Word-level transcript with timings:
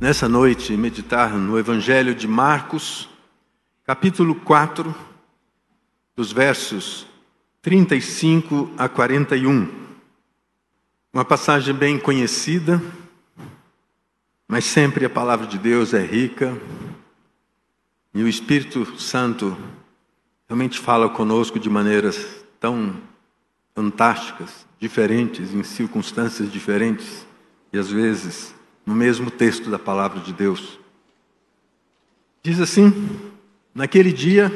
nessa 0.00 0.26
noite 0.26 0.74
meditar 0.78 1.34
no 1.34 1.58
Evangelho 1.58 2.14
de 2.14 2.26
Marcos, 2.26 3.06
capítulo 3.84 4.34
4, 4.34 4.94
dos 6.16 6.32
versos 6.32 7.06
35 7.60 8.70
a 8.78 8.88
41. 8.88 9.68
Uma 11.12 11.22
passagem 11.22 11.74
bem 11.74 11.98
conhecida, 11.98 12.82
mas 14.48 14.64
sempre 14.64 15.04
a 15.04 15.10
palavra 15.10 15.46
de 15.46 15.58
Deus 15.58 15.92
é 15.92 16.00
rica 16.02 16.58
e 18.14 18.22
o 18.22 18.28
Espírito 18.28 18.98
Santo 18.98 19.54
realmente 20.48 20.78
fala 20.78 21.10
conosco 21.10 21.60
de 21.60 21.68
maneiras 21.68 22.42
tão 22.58 22.96
fantásticas, 23.74 24.66
diferentes, 24.78 25.52
em 25.52 25.62
circunstâncias 25.62 26.50
diferentes 26.50 27.26
e 27.70 27.78
às 27.78 27.90
vezes 27.90 28.58
no 28.90 28.96
mesmo 28.96 29.30
texto 29.30 29.70
da 29.70 29.78
palavra 29.78 30.18
de 30.18 30.32
Deus. 30.32 30.76
Diz 32.42 32.58
assim: 32.58 33.20
Naquele 33.72 34.12
dia, 34.12 34.52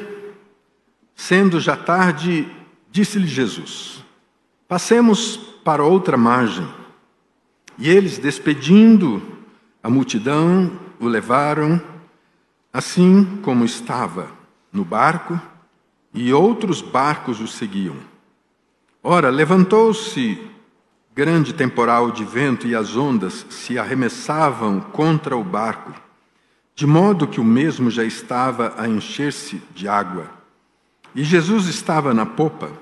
sendo 1.14 1.60
já 1.60 1.76
tarde, 1.76 2.48
disse-lhe 2.90 3.28
Jesus: 3.28 4.04
Passemos 4.66 5.36
para 5.36 5.84
outra 5.84 6.16
margem. 6.16 6.68
E 7.78 7.88
eles, 7.88 8.18
despedindo 8.18 9.22
a 9.80 9.88
multidão, 9.88 10.80
o 10.98 11.06
levaram 11.06 11.80
assim 12.72 13.38
como 13.40 13.64
estava 13.64 14.32
no 14.72 14.84
barco, 14.84 15.40
e 16.12 16.32
outros 16.32 16.82
barcos 16.82 17.40
o 17.40 17.46
seguiam. 17.46 17.96
Ora, 19.00 19.30
levantou-se 19.30 20.40
grande 21.14 21.52
temporal 21.52 22.10
de 22.10 22.24
vento 22.24 22.66
e 22.66 22.74
as 22.74 22.96
ondas 22.96 23.46
se 23.48 23.78
arremessavam 23.78 24.80
contra 24.80 25.36
o 25.36 25.44
barco, 25.44 25.94
de 26.75 26.86
modo 26.86 27.28
que 27.28 27.41
o 27.41 27.44
mesmo 27.44 27.88
já 27.88 28.02
estava 28.02 28.75
a 28.77 28.88
encher-se 28.88 29.62
de 29.72 29.86
água. 29.86 30.28
E 31.14 31.22
Jesus 31.22 31.66
estava 31.66 32.12
na 32.12 32.27
popa, 32.27 32.72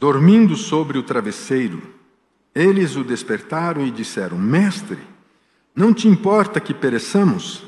dormindo 0.00 0.56
sobre 0.56 0.98
o 0.98 1.02
travesseiro. 1.04 1.80
Eles 2.52 2.96
o 2.96 3.04
despertaram 3.04 3.86
e 3.86 3.90
disseram: 3.92 4.36
Mestre, 4.36 4.98
não 5.76 5.94
te 5.94 6.08
importa 6.08 6.58
que 6.58 6.74
pereçamos? 6.74 7.62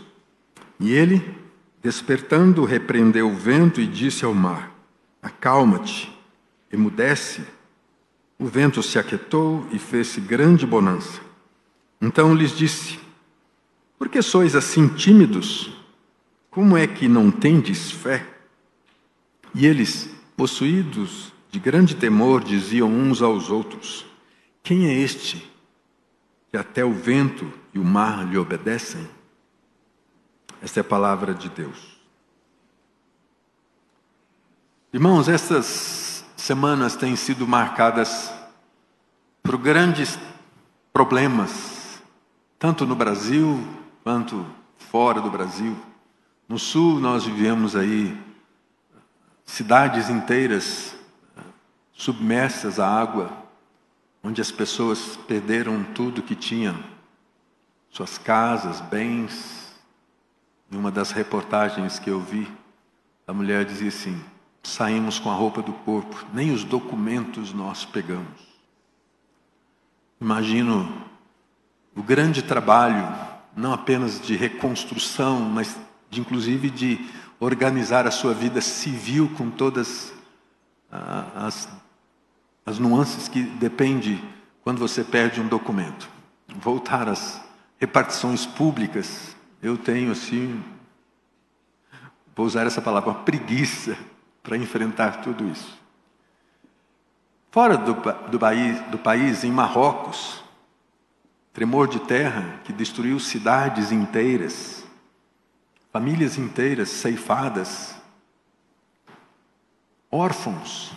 E 0.81 0.93
ele, 0.93 1.39
despertando, 1.81 2.65
repreendeu 2.65 3.31
o 3.31 3.37
vento 3.37 3.81
e 3.81 3.87
disse 3.87 4.25
ao 4.25 4.35
mar: 4.35 4.73
Acalma-te, 5.23 6.13
emudece. 6.73 7.56
O 8.39 8.47
vento 8.47 8.83
se 8.83 8.99
aquietou 8.99 9.67
e 9.73 9.79
fez-se 9.79 10.21
grande 10.21 10.67
bonança. 10.67 11.21
Então 12.01 12.35
lhes 12.35 12.53
disse: 12.53 12.99
Por 13.99 14.09
que 14.09 14.21
sois 14.21 14.55
assim 14.55 14.89
tímidos? 14.89 15.73
Como 16.51 16.77
é 16.77 16.87
que 16.87 17.09
não 17.09 17.31
tendes 17.31 17.91
fé? 17.91 18.27
E 19.55 19.67
eles, 19.67 20.11
possuídos 20.37 21.33
de 21.51 21.59
grande 21.59 21.95
temor, 21.95 22.45
diziam 22.45 22.91
uns 22.91 23.23
aos 23.23 23.49
outros: 23.49 24.05
Quem 24.63 24.87
é 24.87 24.93
este 24.93 25.51
que 26.51 26.59
até 26.59 26.85
o 26.85 26.93
vento 26.93 27.51
e 27.73 27.79
o 27.79 27.85
mar 27.85 28.27
lhe 28.29 28.37
obedecem? 28.37 29.09
Esta 30.61 30.81
é 30.81 30.83
a 30.83 30.85
palavra 30.85 31.33
de 31.33 31.49
Deus. 31.49 31.97
Irmãos, 34.93 35.29
estas 35.29 36.06
semanas 36.47 36.95
têm 36.95 37.17
sido 37.17 37.45
marcadas 37.45 38.33
por 39.43 39.59
grandes 39.59 40.17
problemas, 40.93 42.01
tanto 42.57 42.87
no 42.87 42.95
Brasil 42.95 43.67
quanto 44.05 44.47
fora 44.79 45.21
do 45.21 45.29
Brasil. 45.29 45.77
No 46.49 46.57
sul, 46.57 47.01
nós 47.01 47.25
vivemos 47.25 47.75
aí 47.75 48.17
cidades 49.45 50.09
inteiras 50.09 50.95
submersas 51.93 52.79
à 52.79 52.89
água, 52.89 53.29
onde 54.23 54.41
as 54.41 54.53
pessoas 54.53 55.17
perderam 55.27 55.83
tudo 55.83 56.23
que 56.23 56.37
tinham, 56.37 56.79
suas 57.91 58.19
casas, 58.19 58.81
bens. 58.81 59.75
Em 60.71 60.77
uma 60.77 60.93
das 60.93 61.11
reportagens 61.11 61.99
que 61.99 62.09
eu 62.09 62.21
vi, 62.21 62.49
a 63.27 63.33
mulher 63.33 63.65
dizia 63.65 63.89
assim: 63.89 64.23
saímos 64.67 65.19
com 65.19 65.31
a 65.31 65.35
roupa 65.35 65.63
do 65.63 65.73
corpo, 65.73 66.27
nem 66.35 66.51
os 66.51 66.65
documentos 66.65 67.53
nós 67.53 67.85
pegamos. 67.85 68.47
Imagino 70.21 71.03
o 71.95 72.03
grande 72.03 72.43
trabalho, 72.43 73.07
não 73.57 73.73
apenas 73.73 74.21
de 74.21 74.35
reconstrução, 74.35 75.41
mas 75.41 75.77
de, 76.11 76.21
inclusive 76.21 76.69
de 76.69 77.09
organizar 77.39 78.07
a 78.07 78.11
sua 78.11 78.35
vida 78.35 78.61
civil 78.61 79.31
com 79.37 79.51
todas 79.51 80.13
as, 80.91 81.69
as 82.65 82.79
nuances 82.79 83.29
que 83.29 83.43
depende 83.43 84.23
quando 84.63 84.79
você 84.79 85.05
perde 85.05 85.41
um 85.41 85.47
documento. 85.47 86.09
Voltar 86.61 87.09
às 87.09 87.41
repartições 87.79 88.45
públicas, 88.45 89.37
eu 89.63 89.79
tenho 89.79 90.11
assim, 90.11 90.63
vou 92.35 92.47
usar 92.47 92.67
essa 92.67 92.83
palavra, 92.83 93.15
preguiça 93.15 93.97
para 94.47 94.57
enfrentar 94.57 95.23
tudo 95.23 95.45
isso. 95.49 95.77
Fora 97.51 97.77
do, 97.77 97.95
do, 98.31 98.39
país, 98.39 98.81
do 98.93 98.97
país, 98.97 99.43
em 99.43 99.51
Marrocos, 99.51 100.41
tremor 101.53 101.89
de 101.89 101.99
terra 101.99 102.61
que 102.63 102.73
destruiu 102.73 103.19
cidades 103.19 103.91
inteiras, 103.91 104.85
famílias 105.93 106.39
inteiras 106.39 106.91
ceifadas, 106.91 107.97
órfãos. 110.09 110.93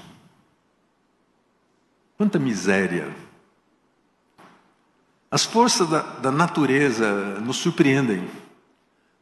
Quanta 2.18 2.38
miséria! 2.38 3.12
As 5.32 5.44
forças 5.44 5.90
da, 5.90 6.02
da 6.02 6.32
natureza 6.32 7.40
nos 7.40 7.58
surpreendem. 7.58 8.30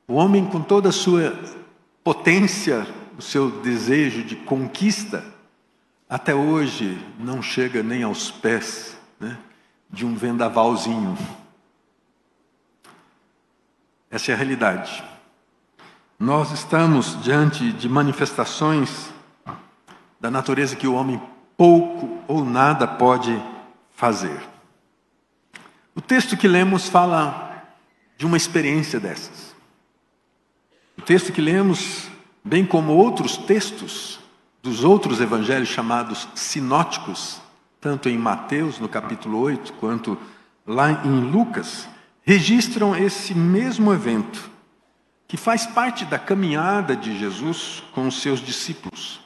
O 0.06 0.16
homem, 0.16 0.46
com 0.46 0.62
toda 0.62 0.90
a 0.90 0.94
sua 0.94 1.34
potência 2.04 2.86
o 3.18 3.22
seu 3.22 3.50
desejo 3.50 4.24
de 4.24 4.36
conquista, 4.36 5.26
até 6.08 6.36
hoje 6.36 7.04
não 7.20 7.42
chega 7.42 7.82
nem 7.82 8.04
aos 8.04 8.30
pés 8.30 8.96
né, 9.20 9.38
de 9.90 10.06
um 10.06 10.16
vendavalzinho. 10.16 11.18
Essa 14.10 14.32
é 14.32 14.34
a 14.36 14.38
realidade. 14.38 15.04
Nós 16.20 16.52
estamos 16.52 17.22
diante 17.24 17.74
de 17.74 17.90
manifestações 17.90 19.12
da 20.20 20.30
natureza 20.30 20.76
que 20.76 20.88
o 20.88 20.94
homem 20.94 21.22
pouco 21.58 22.24
ou 22.28 22.46
nada 22.46 22.88
pode 22.88 23.36
fazer. 23.96 24.40
O 25.96 26.02
texto 26.02 26.38
que 26.38 26.48
lemos 26.48 26.88
fala 26.88 27.66
de 28.16 28.26
uma 28.26 28.38
experiência 28.38 29.00
dessas. 29.00 29.56
O 30.98 31.02
texto 31.02 31.34
que 31.34 31.42
lemos 31.42 32.10
bem 32.48 32.66
como 32.66 32.94
outros 32.94 33.36
textos 33.36 34.20
dos 34.64 34.84
outros 34.84 35.20
evangelhos 35.20 35.68
chamados 35.68 36.28
sinóticos, 36.34 37.42
tanto 37.80 38.08
em 38.10 38.18
Mateus, 38.18 38.80
no 38.80 38.88
capítulo 38.88 39.38
8, 39.40 39.74
quanto 39.74 40.18
lá 40.66 41.06
em 41.06 41.30
Lucas, 41.30 41.88
registram 42.24 42.96
esse 42.96 43.34
mesmo 43.34 43.94
evento, 43.94 44.50
que 45.28 45.38
faz 45.38 45.66
parte 45.66 46.06
da 46.06 46.18
caminhada 46.18 46.96
de 46.96 47.18
Jesus 47.20 47.84
com 47.94 48.08
os 48.08 48.22
seus 48.22 48.40
discípulos. 48.40 49.20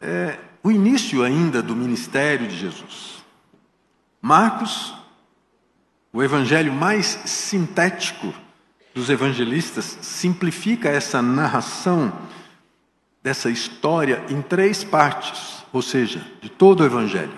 É 0.00 0.38
o 0.62 0.70
início 0.70 1.22
ainda 1.22 1.62
do 1.62 1.76
ministério 1.76 2.48
de 2.48 2.56
Jesus. 2.56 3.22
Marcos, 4.20 4.94
o 6.12 6.22
evangelho 6.22 6.72
mais 6.72 7.06
sintético 7.26 8.34
dos 9.00 9.08
evangelistas 9.08 9.96
simplifica 10.02 10.90
essa 10.90 11.22
narração 11.22 12.12
dessa 13.22 13.48
história 13.48 14.22
em 14.28 14.42
três 14.42 14.84
partes, 14.84 15.64
ou 15.72 15.80
seja, 15.80 16.22
de 16.42 16.50
todo 16.50 16.80
o 16.80 16.84
evangelho. 16.84 17.32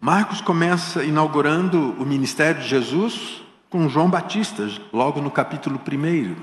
Marcos 0.00 0.40
começa 0.40 1.02
inaugurando 1.02 1.96
o 2.00 2.06
ministério 2.06 2.62
de 2.62 2.68
Jesus 2.68 3.42
com 3.68 3.88
João 3.88 4.08
Batista, 4.08 4.70
logo 4.92 5.20
no 5.20 5.32
capítulo 5.32 5.80
1. 5.80 6.36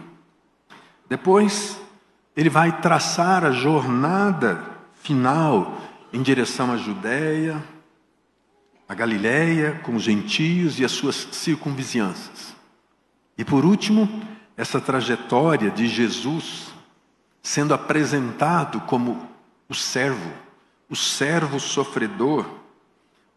Depois, 1.08 1.80
ele 2.36 2.50
vai 2.50 2.82
traçar 2.82 3.46
a 3.46 3.52
jornada 3.52 4.62
final 5.02 5.82
em 6.12 6.22
direção 6.22 6.74
à 6.74 6.78
Judéia, 6.78 7.64
à 8.88 8.94
Galiléia, 8.94 9.80
com 9.82 9.96
os 9.96 10.04
gentios 10.04 10.78
e 10.78 10.84
as 10.84 10.92
suas 10.92 11.30
circunvizinhanças. 11.32 12.55
E 13.38 13.44
por 13.44 13.66
último, 13.66 14.08
essa 14.56 14.80
trajetória 14.80 15.70
de 15.70 15.88
Jesus 15.88 16.74
sendo 17.46 17.76
apresentado 17.76 18.82
como 18.82 19.30
o 19.70 19.76
servo, 19.76 20.32
o 20.90 20.96
servo 20.96 21.60
sofredor, 21.60 22.44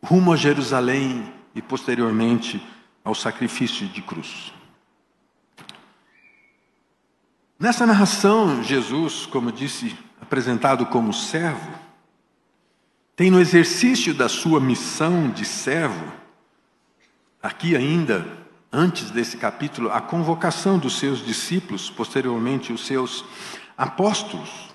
rumo 0.03 0.33
a 0.33 0.37
Jerusalém 0.37 1.31
e 1.55 1.61
posteriormente 1.61 2.67
ao 3.05 3.15
sacrifício 3.15 3.87
de 3.87 4.01
cruz. 4.01 4.51
Nessa 7.59 7.87
narração, 7.87 8.63
Jesus, 8.63 9.27
como 9.27 9.53
disse, 9.53 9.95
apresentado 10.21 10.87
como 10.87 11.13
servo, 11.13 11.71
tem 13.15 13.31
no 13.31 13.41
exercício 13.41 14.15
da 14.15 14.29
sua 14.29 14.59
missão 14.59 15.29
de 15.29 15.45
servo, 15.45 16.13
aqui 17.43 17.77
ainda 17.77 18.38
antes 18.73 19.11
desse 19.11 19.37
capítulo, 19.37 19.91
a 19.91 20.01
convocação 20.01 20.79
dos 20.79 20.99
seus 20.99 21.25
discípulos, 21.25 21.91
posteriormente 21.91 22.73
os 22.73 22.87
seus 22.87 23.25
apóstolos. 23.77 24.75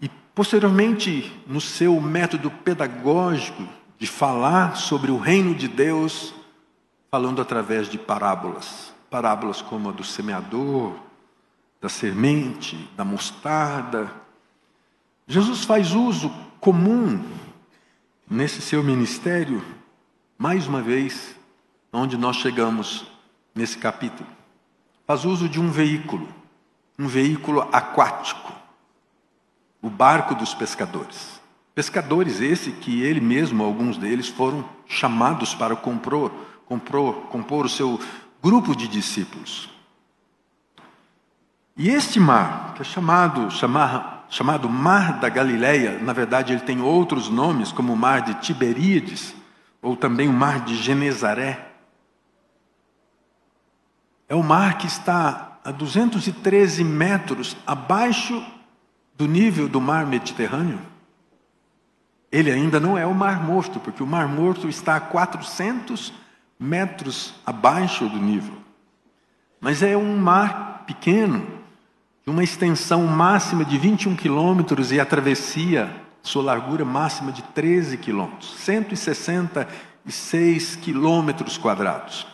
E 0.00 0.08
posteriormente, 0.34 1.42
no 1.46 1.60
seu 1.60 2.00
método 2.00 2.50
pedagógico 2.50 3.66
de 3.98 4.06
falar 4.06 4.76
sobre 4.76 5.10
o 5.10 5.18
reino 5.18 5.54
de 5.54 5.68
Deus, 5.68 6.34
falando 7.10 7.42
através 7.42 7.88
de 7.88 7.98
parábolas. 7.98 8.94
Parábolas 9.10 9.60
como 9.60 9.88
a 9.88 9.92
do 9.92 10.04
semeador, 10.04 10.94
da 11.80 11.88
semente, 11.88 12.88
da 12.96 13.04
mostarda. 13.04 14.10
Jesus 15.26 15.64
faz 15.64 15.92
uso 15.92 16.32
comum 16.60 17.22
nesse 18.28 18.62
seu 18.62 18.82
ministério, 18.82 19.62
mais 20.38 20.68
uma 20.68 20.80
vez, 20.80 21.34
onde 21.92 22.16
nós 22.16 22.36
chegamos 22.36 23.04
nesse 23.54 23.78
capítulo. 23.78 24.28
Faz 25.06 25.24
uso 25.24 25.48
de 25.48 25.60
um 25.60 25.70
veículo, 25.70 26.28
um 26.98 27.06
veículo 27.06 27.68
aquático, 27.72 28.52
o 29.82 29.90
barco 29.90 30.34
dos 30.34 30.54
pescadores. 30.54 31.40
Pescadores 31.74 32.40
esse 32.40 32.72
que 32.72 33.02
ele 33.02 33.20
mesmo, 33.20 33.64
alguns 33.64 33.96
deles, 33.96 34.28
foram 34.28 34.64
chamados 34.86 35.54
para 35.54 35.74
compor, 35.74 36.32
compor, 36.66 37.14
compor 37.28 37.64
o 37.64 37.68
seu 37.68 37.98
grupo 38.42 38.74
de 38.74 38.86
discípulos. 38.86 39.70
E 41.76 41.88
este 41.88 42.20
mar, 42.20 42.74
que 42.74 42.82
é 42.82 42.84
chamado, 42.84 43.50
chamar, 43.50 44.26
chamado 44.28 44.68
Mar 44.68 45.18
da 45.18 45.28
Galileia, 45.28 45.98
na 45.98 46.12
verdade 46.12 46.52
ele 46.52 46.60
tem 46.60 46.80
outros 46.82 47.30
nomes, 47.30 47.72
como 47.72 47.94
o 47.94 47.96
Mar 47.96 48.20
de 48.20 48.34
Tiberíades, 48.34 49.34
ou 49.80 49.96
também 49.96 50.28
o 50.28 50.32
Mar 50.32 50.60
de 50.60 50.76
Genezaré. 50.76 51.69
É 54.30 54.34
o 54.34 54.42
mar 54.42 54.78
que 54.78 54.86
está 54.86 55.58
a 55.64 55.72
213 55.72 56.84
metros 56.84 57.56
abaixo 57.66 58.42
do 59.16 59.26
nível 59.26 59.68
do 59.68 59.80
mar 59.80 60.06
Mediterrâneo. 60.06 60.78
Ele 62.30 62.52
ainda 62.52 62.78
não 62.78 62.96
é 62.96 63.04
o 63.04 63.12
Mar 63.12 63.44
Morto, 63.44 63.80
porque 63.80 64.04
o 64.04 64.06
Mar 64.06 64.28
Morto 64.28 64.68
está 64.68 64.94
a 64.94 65.00
400 65.00 66.12
metros 66.58 67.34
abaixo 67.44 68.08
do 68.08 68.18
nível. 68.18 68.54
Mas 69.60 69.82
é 69.82 69.96
um 69.96 70.16
mar 70.16 70.84
pequeno, 70.86 71.44
de 72.24 72.30
uma 72.30 72.44
extensão 72.44 73.04
máxima 73.08 73.64
de 73.64 73.76
21 73.76 74.14
quilômetros 74.14 74.92
e 74.92 75.00
a 75.00 75.04
travessia, 75.04 75.90
sua 76.22 76.44
largura 76.44 76.84
máxima 76.84 77.32
de 77.32 77.42
13 77.42 77.96
quilômetros, 77.96 78.54
166 78.58 80.76
quilômetros 80.76 81.58
quadrados. 81.58 82.29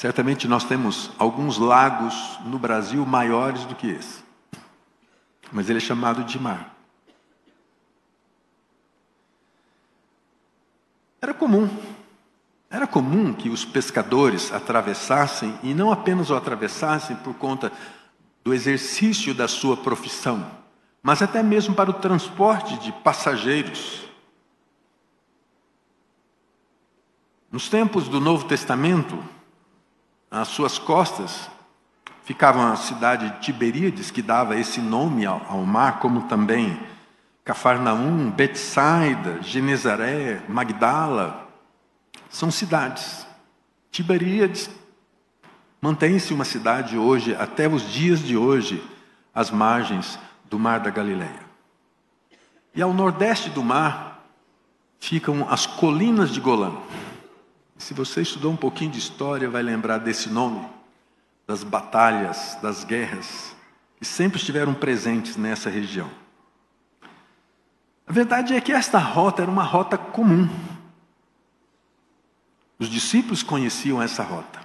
Certamente 0.00 0.48
nós 0.48 0.64
temos 0.64 1.10
alguns 1.18 1.58
lagos 1.58 2.40
no 2.46 2.58
Brasil 2.58 3.04
maiores 3.04 3.66
do 3.66 3.74
que 3.74 3.86
esse, 3.86 4.24
mas 5.52 5.68
ele 5.68 5.76
é 5.76 5.82
chamado 5.82 6.24
de 6.24 6.40
mar. 6.40 6.74
Era 11.20 11.34
comum 11.34 11.68
era 12.70 12.86
comum 12.86 13.34
que 13.34 13.50
os 13.50 13.62
pescadores 13.62 14.50
atravessassem, 14.50 15.54
e 15.62 15.74
não 15.74 15.92
apenas 15.92 16.30
o 16.30 16.34
atravessassem 16.34 17.16
por 17.16 17.34
conta 17.34 17.70
do 18.42 18.54
exercício 18.54 19.34
da 19.34 19.46
sua 19.46 19.76
profissão, 19.76 20.50
mas 21.02 21.20
até 21.20 21.42
mesmo 21.42 21.74
para 21.74 21.90
o 21.90 22.00
transporte 22.00 22.78
de 22.78 22.90
passageiros. 22.90 24.02
Nos 27.52 27.68
tempos 27.68 28.08
do 28.08 28.18
Novo 28.18 28.46
Testamento, 28.46 29.22
às 30.30 30.48
suas 30.48 30.78
costas 30.78 31.50
ficava 32.24 32.72
a 32.72 32.76
cidade 32.76 33.30
de 33.30 33.40
Tiberíades, 33.40 34.10
que 34.10 34.22
dava 34.22 34.56
esse 34.56 34.80
nome 34.80 35.26
ao, 35.26 35.44
ao 35.48 35.64
mar, 35.64 35.98
como 35.98 36.22
também 36.28 36.78
Cafarnaum, 37.44 38.30
Betsaida, 38.30 39.42
Genezaré, 39.42 40.40
Magdala, 40.48 41.48
são 42.28 42.50
cidades. 42.50 43.26
Tiberíades 43.90 44.70
mantém-se 45.80 46.32
uma 46.32 46.44
cidade 46.44 46.96
hoje, 46.96 47.34
até 47.34 47.66
os 47.66 47.90
dias 47.90 48.20
de 48.20 48.36
hoje, 48.36 48.80
às 49.34 49.50
margens 49.50 50.18
do 50.44 50.58
Mar 50.58 50.78
da 50.78 50.90
Galileia. 50.90 51.50
E 52.74 52.80
ao 52.80 52.92
nordeste 52.92 53.50
do 53.50 53.64
mar 53.64 54.24
ficam 55.00 55.46
as 55.50 55.66
colinas 55.66 56.30
de 56.30 56.40
Golã. 56.40 56.72
Se 57.80 57.92
você 57.92 58.22
estudou 58.22 58.52
um 58.52 58.56
pouquinho 58.56 58.92
de 58.92 58.98
história, 58.98 59.50
vai 59.50 59.62
lembrar 59.62 59.98
desse 59.98 60.28
nome, 60.28 60.64
das 61.46 61.64
batalhas, 61.64 62.56
das 62.62 62.84
guerras, 62.84 63.56
que 63.98 64.04
sempre 64.04 64.38
estiveram 64.38 64.72
presentes 64.72 65.36
nessa 65.36 65.68
região. 65.68 66.08
A 68.06 68.12
verdade 68.12 68.54
é 68.54 68.60
que 68.60 68.72
esta 68.72 68.98
rota 68.98 69.42
era 69.42 69.50
uma 69.50 69.64
rota 69.64 69.98
comum 69.98 70.48
os 72.80 72.88
discípulos 72.88 73.42
conheciam 73.42 74.00
essa 74.00 74.22
rota. 74.22 74.58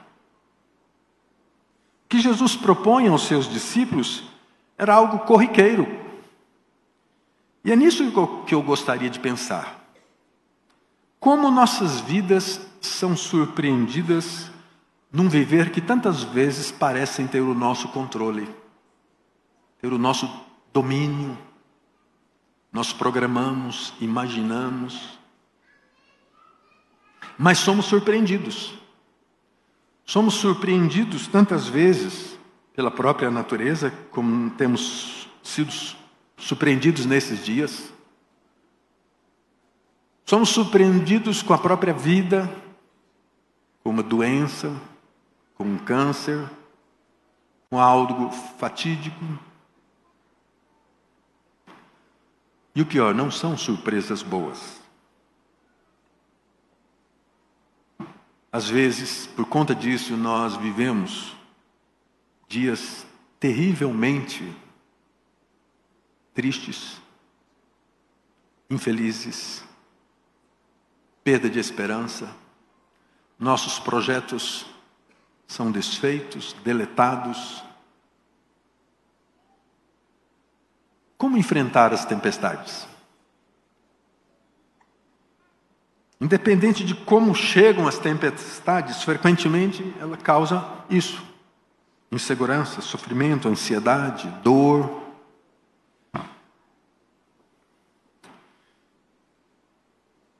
O 2.06 2.08
que 2.08 2.22
Jesus 2.22 2.56
propõe 2.56 3.10
aos 3.10 3.28
seus 3.28 3.46
discípulos 3.46 4.24
era 4.78 4.94
algo 4.94 5.20
corriqueiro. 5.20 5.86
E 7.66 7.74
é 7.74 7.76
nisso 7.76 8.10
que 8.48 8.56
eu 8.56 8.62
gostaria 8.62 9.10
de 9.10 9.20
pensar. 9.20 9.85
Como 11.26 11.50
nossas 11.50 12.02
vidas 12.02 12.62
são 12.80 13.18
surpreendidas 13.18 14.52
num 15.12 15.28
viver 15.28 15.72
que 15.72 15.82
tantas 15.82 16.22
vezes 16.22 16.72
parecem 16.72 17.26
ter 17.26 17.42
o 17.42 17.56
nosso 17.56 17.88
controle, 17.88 18.48
ter 19.82 19.92
o 19.92 19.98
nosso 19.98 20.30
domínio. 20.72 21.36
Nós 22.72 22.94
programamos, 22.94 23.92
imaginamos, 24.00 25.18
mas 27.40 27.58
somos 27.58 27.88
surpreendidos. 27.88 28.76
Somos 30.06 30.36
surpreendidos 30.36 31.26
tantas 31.26 31.68
vezes 31.68 32.38
pela 32.76 32.92
própria 32.92 33.32
natureza, 33.32 33.92
como 34.12 34.52
temos 34.52 35.28
sido 35.42 35.74
surpreendidos 36.38 37.08
nesses 37.08 37.44
dias. 37.44 37.95
Somos 40.26 40.50
surpreendidos 40.50 41.44
com 41.44 41.54
a 41.54 41.58
própria 41.58 41.94
vida, 41.94 42.50
com 43.84 43.92
uma 43.92 44.02
doença, 44.02 44.76
com 45.54 45.64
um 45.64 45.78
câncer, 45.78 46.50
com 47.70 47.80
algo 47.80 48.32
fatídico. 48.32 49.24
E 52.74 52.82
o 52.82 52.86
pior, 52.86 53.14
não 53.14 53.30
são 53.30 53.56
surpresas 53.56 54.24
boas. 54.24 54.82
Às 58.52 58.68
vezes, 58.68 59.28
por 59.28 59.46
conta 59.46 59.76
disso, 59.76 60.18
nós 60.18 60.56
vivemos 60.56 61.36
dias 62.48 63.06
terrivelmente 63.40 64.56
tristes, 66.34 67.02
infelizes, 68.70 69.65
perda 71.26 71.50
de 71.50 71.58
esperança. 71.58 72.30
Nossos 73.38 73.80
projetos 73.80 74.64
são 75.48 75.72
desfeitos, 75.72 76.54
deletados. 76.64 77.64
Como 81.18 81.36
enfrentar 81.36 81.92
as 81.92 82.06
tempestades? 82.06 82.88
Independente 86.22 86.86
de 86.86 86.94
como 86.94 87.34
chegam 87.34 87.88
as 87.88 87.98
tempestades, 87.98 89.04
frequentemente 89.04 89.96
ela 90.00 90.16
causa 90.16 90.64
isso: 90.90 91.24
insegurança, 92.12 92.82
sofrimento, 92.82 93.50
ansiedade, 93.50 94.30
dor. 94.44 95.05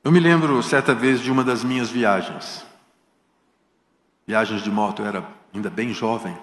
Eu 0.06 0.12
me 0.12 0.20
lembro 0.20 0.62
certa 0.62 0.94
vez 0.94 1.20
de 1.20 1.32
uma 1.32 1.44
das 1.44 1.64
minhas 1.64 1.90
viagens. 1.90 2.64
Viagens 4.28 4.62
de 4.62 4.70
moto, 4.70 5.02
eu 5.02 5.08
era 5.08 5.28
ainda 5.52 5.68
bem 5.68 5.92
jovem. 5.96 6.38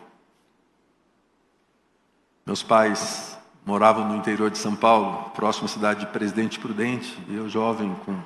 Meus 2.45 2.61
pais 2.61 3.39
moravam 3.65 4.09
no 4.09 4.17
interior 4.17 4.51
de 4.51 4.59
São 4.59 4.75
Paulo, 4.75 5.31
próximo 5.31 5.67
à 5.67 5.69
cidade 5.69 6.01
de 6.01 6.07
Presidente 6.07 6.59
Prudente, 6.59 7.17
e 7.29 7.37
eu 7.37 7.49
jovem 7.49 7.95
com 8.05 8.21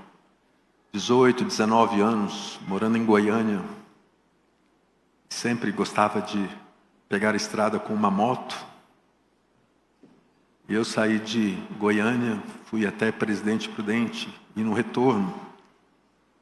18, 0.91 1.45
19 1.45 2.01
anos, 2.01 2.59
morando 2.67 2.97
em 2.97 3.05
Goiânia. 3.05 3.61
Sempre 5.29 5.71
gostava 5.71 6.23
de 6.23 6.49
pegar 7.11 7.35
a 7.35 7.37
estrada 7.37 7.79
com 7.79 7.93
uma 7.93 8.11
moto. 8.11 8.57
E 10.67 10.73
eu 10.73 10.83
saí 10.83 11.19
de 11.19 11.63
Goiânia, 11.79 12.43
fui 12.65 12.87
até 12.87 13.13
Presidente 13.13 13.69
Prudente 13.69 14.46
e 14.57 14.65
no 14.65 14.73
retorno, 14.73 15.33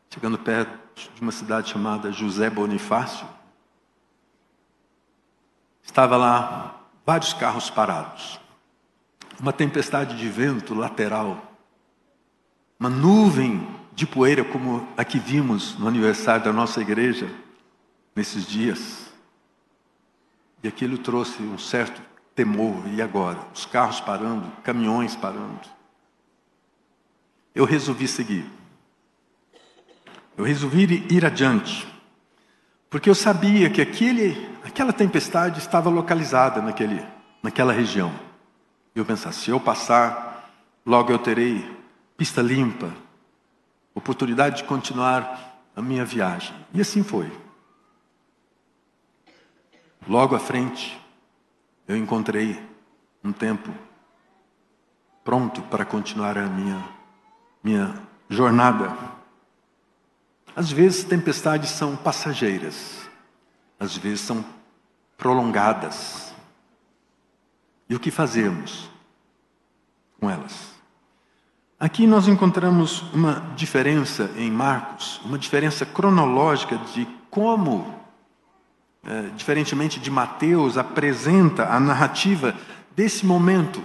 chegando 0.09 0.39
perto 0.39 1.11
de 1.13 1.21
uma 1.21 1.33
cidade 1.33 1.71
chamada 1.71 2.13
José 2.13 2.49
Bonifácio, 2.49 3.27
estava 5.83 6.17
lá 6.17 6.81
vários 7.05 7.33
carros 7.33 7.69
parados, 7.69 8.41
uma 9.41 9.53
tempestade 9.53 10.17
de 10.17 10.29
vento 10.29 10.73
lateral, 10.73 11.53
uma 12.79 12.89
nuvem 12.89 13.67
de 13.93 14.07
poeira 14.07 14.45
como 14.45 14.89
a 14.97 15.05
que 15.05 15.19
vimos 15.19 15.77
no 15.79 15.89
aniversário 15.89 16.45
da 16.45 16.53
nossa 16.53 16.81
igreja 16.81 17.29
nesses 18.15 18.47
dias. 18.47 19.13
E 20.63 20.69
aquilo 20.69 20.99
trouxe 20.99 21.43
um 21.43 21.59
certo 21.59 22.01
temor. 22.35 22.83
E 22.89 23.03
agora? 23.03 23.39
Os 23.55 23.67
carros 23.67 24.01
parando, 24.01 24.51
caminhões 24.63 25.15
parando. 25.15 25.74
Eu 27.55 27.65
resolvi 27.65 28.09
seguir. 28.09 28.45
Eu 30.37 30.45
resolvi 30.45 31.07
ir 31.11 31.25
adiante. 31.25 31.87
Porque 32.91 33.09
eu 33.09 33.15
sabia 33.15 33.71
que 33.71 33.81
aquele, 33.81 34.49
aquela 34.65 34.93
tempestade 34.93 35.59
estava 35.59 35.89
localizada 35.91 36.61
naquele, 36.61 37.05
naquela 37.43 37.73
região. 37.73 38.13
E 38.95 38.99
eu 38.99 39.05
pensava, 39.05 39.33
se 39.33 39.51
eu 39.51 39.59
passar, 39.59 40.51
logo 40.85 41.11
eu 41.11 41.19
terei 41.19 41.65
pista 42.17 42.41
limpa, 42.41 42.93
oportunidade 43.95 44.59
de 44.59 44.65
continuar 44.65 45.61
a 45.75 45.83
minha 45.83 46.05
viagem. 46.05 46.55
E 46.73 46.81
assim 46.81 47.03
foi. 47.03 47.31
Logo 50.07 50.37
à 50.37 50.39
frente, 50.39 51.01
eu 51.89 51.97
encontrei 51.97 52.61
um 53.23 53.33
tempo 53.33 53.73
pronto 55.25 55.63
para 55.63 55.85
continuar 55.85 56.37
a 56.37 56.47
minha, 56.47 56.85
minha 57.65 57.95
jornada. 58.29 58.95
Às 60.55 60.71
vezes, 60.71 61.03
tempestades 61.03 61.71
são 61.71 61.97
passageiras, 61.97 63.09
às 63.81 63.97
vezes 63.97 64.21
são 64.21 64.45
prolongadas. 65.17 66.35
E 67.89 67.95
o 67.95 68.01
que 68.01 68.11
fazemos 68.11 68.91
com 70.21 70.31
elas? 70.31 70.75
Aqui 71.81 72.07
nós 72.07 72.29
encontramos 72.29 73.01
uma 73.13 73.53
diferença 73.57 74.31
em 74.37 74.51
Marcos, 74.51 75.21
uma 75.25 75.39
diferença 75.39 75.85
cronológica 75.85 76.77
de 76.95 77.07
como 77.31 78.05
é, 79.07 79.23
diferentemente 79.37 80.01
de 80.01 80.11
Mateus, 80.11 80.79
apresenta 80.79 81.69
a 81.69 81.79
narrativa 81.79 82.55
desse 82.97 83.27
momento 83.27 83.83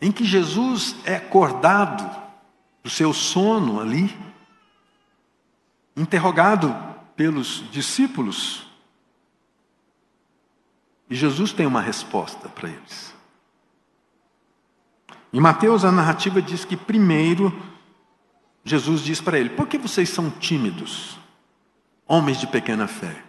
em 0.00 0.12
que 0.12 0.24
Jesus 0.24 0.96
é 1.06 1.16
acordado 1.16 2.23
do 2.84 2.90
seu 2.90 3.14
sono 3.14 3.80
ali, 3.80 4.14
interrogado 5.96 6.76
pelos 7.16 7.64
discípulos, 7.72 8.66
e 11.08 11.14
Jesus 11.14 11.52
tem 11.52 11.66
uma 11.66 11.80
resposta 11.80 12.48
para 12.48 12.68
eles. 12.68 13.14
Em 15.32 15.40
Mateus, 15.40 15.84
a 15.84 15.90
narrativa 15.90 16.40
diz 16.40 16.64
que 16.64 16.76
primeiro 16.76 17.52
Jesus 18.64 19.00
diz 19.00 19.20
para 19.20 19.38
ele: 19.38 19.50
Por 19.50 19.66
que 19.66 19.78
vocês 19.78 20.08
são 20.08 20.30
tímidos, 20.30 21.18
homens 22.06 22.38
de 22.38 22.46
pequena 22.46 22.86
fé? 22.86 23.22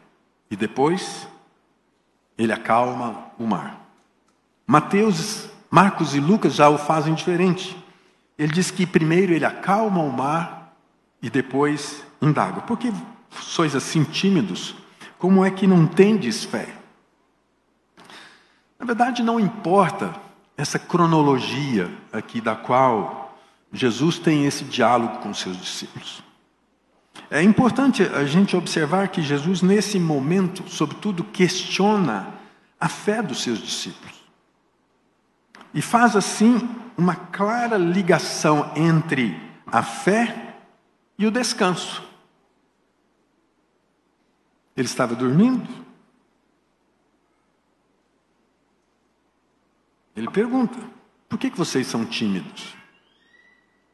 E 0.50 0.56
depois, 0.56 1.28
ele 2.38 2.54
acalma 2.54 3.32
o 3.38 3.46
mar. 3.46 3.82
Mateus, 4.68 5.50
Marcos 5.70 6.16
e 6.16 6.20
Lucas 6.20 6.56
já 6.56 6.70
o 6.70 6.78
fazem 6.78 7.14
diferente. 7.14 7.85
Ele 8.38 8.51
diz 8.51 8.70
que 8.72 8.86
primeiro 8.86 9.34
ele 9.34 9.46
acalma 9.46 10.01
o 10.01 10.12
mar 10.12 10.75
e 11.22 11.30
depois 11.30 12.04
indaga. 12.22 12.62
Por 12.62 12.77
que 12.77 12.92
sois 13.32 13.75
assim 13.75 14.04
tímidos? 14.04 14.75
Como 15.18 15.44
é 15.44 15.51
que 15.51 15.65
não 15.65 15.88
tendes 15.88 16.44
fé? 16.44 16.74
Na 18.77 18.86
verdade, 18.86 19.24
não 19.24 19.39
importa 19.39 20.13
essa 20.58 20.77
cronologia 20.77 21.89
aqui 22.12 22.42
da 22.42 22.56
qual 22.56 23.38
Jesus 23.72 24.20
tem 24.20 24.46
esse 24.46 24.63
diálogo 24.63 25.18
com 25.20 25.34
seus 25.34 25.58
discípulos. 25.58 26.24
É 27.30 27.42
importante 27.42 28.04
a 28.04 28.25
gente 28.25 28.56
observar 28.56 29.08
que 29.08 29.22
Jesus, 29.22 29.62
nesse 29.62 30.00
momento, 30.00 30.70
sobretudo, 30.70 31.24
questiona 31.24 32.27
a 32.80 32.88
fé 32.88 33.22
dos 33.22 33.42
seus 33.42 33.60
discípulos. 33.60 34.13
E 35.75 35.82
faz 35.82 36.15
assim 36.15 36.58
uma 36.98 37.15
clara 37.15 37.77
ligação 37.77 38.72
entre 38.77 39.38
a 39.67 39.84
fé 39.84 40.55
e 41.20 41.27
o 41.27 41.32
descanso. 41.32 42.01
Ele 44.74 44.88
estava 44.88 45.13
dormindo. 45.13 45.67
Ele 50.15 50.29
pergunta: 50.32 50.79
por 51.27 51.38
que 51.38 51.50
vocês 51.50 51.86
são 51.88 52.05
tímidos? 52.05 52.74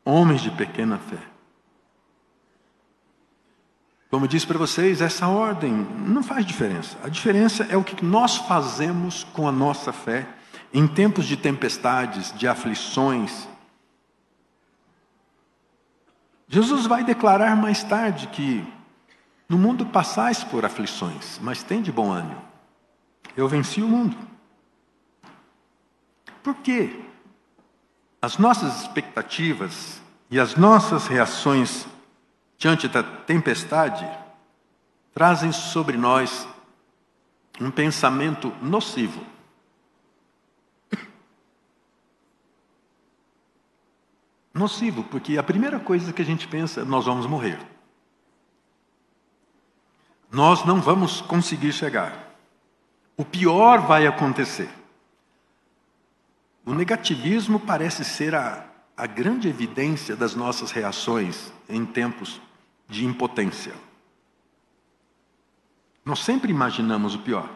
Homens 0.06 0.42
de 0.42 0.52
pequena 0.52 1.00
fé. 1.00 1.18
Como 4.12 4.26
eu 4.26 4.30
disse 4.30 4.46
para 4.46 4.60
vocês, 4.60 5.02
essa 5.02 5.28
ordem 5.28 5.74
não 5.74 6.22
faz 6.22 6.46
diferença. 6.46 6.96
A 7.04 7.10
diferença 7.10 7.64
é 7.70 7.78
o 7.78 7.84
que 7.84 8.06
nós 8.06 8.38
fazemos 8.38 9.24
com 9.24 9.48
a 9.48 9.52
nossa 9.52 9.92
fé 9.92 10.28
em 10.74 10.88
tempos 10.88 11.26
de 11.26 11.36
tempestades, 11.36 12.34
de 12.38 12.48
aflições. 12.48 13.48
Jesus 16.48 16.86
vai 16.86 17.04
declarar 17.04 17.56
mais 17.56 17.84
tarde 17.84 18.28
que 18.28 18.66
no 19.48 19.58
mundo 19.58 19.86
passais 19.86 20.44
por 20.44 20.66
aflições, 20.66 21.40
mas 21.42 21.64
tem 21.64 21.82
de 21.82 21.92
bom 21.92 22.12
ânimo. 22.12 22.42
Eu 23.36 23.48
venci 23.48 23.82
o 23.82 23.88
mundo. 23.88 24.18
Por 26.44 26.56
quê? 26.56 27.02
As 28.22 28.38
nossas 28.38 28.82
expectativas 28.82 30.02
e 30.30 30.40
as 30.40 30.56
nossas 30.56 31.08
reações 31.08 31.86
diante 32.62 32.88
da 32.88 33.02
tempestade, 33.02 34.08
trazem 35.16 35.52
sobre 35.52 35.98
nós 35.98 36.48
um 37.60 37.72
pensamento 37.72 38.54
nocivo. 38.62 39.20
Nocivo, 44.62 45.04
porque 45.06 45.40
a 45.40 45.44
primeira 45.44 45.80
coisa 45.80 46.14
que 46.14 46.22
a 46.22 46.26
gente 46.26 46.48
pensa, 46.48 46.86
nós 46.86 47.06
vamos 47.06 47.26
morrer. 47.26 47.58
Nós 50.32 50.64
não 50.64 50.80
vamos 50.80 51.20
conseguir 51.20 51.74
chegar. 51.74 52.32
O 53.18 53.26
pior 53.26 53.82
vai 53.88 54.06
acontecer. 54.06 54.70
O 56.64 56.76
negativismo 56.76 57.60
parece 57.60 58.06
ser 58.06 58.36
a, 58.36 58.64
a 58.96 59.08
grande 59.08 59.48
evidência 59.48 60.16
das 60.16 60.36
nossas 60.36 60.70
reações 60.70 61.52
em 61.68 61.84
tempos 61.84 62.40
de 62.88 63.04
impotência. 63.04 63.74
Nós 66.06 66.20
sempre 66.20 66.52
imaginamos 66.52 67.16
o 67.16 67.20
pior. 67.20 67.50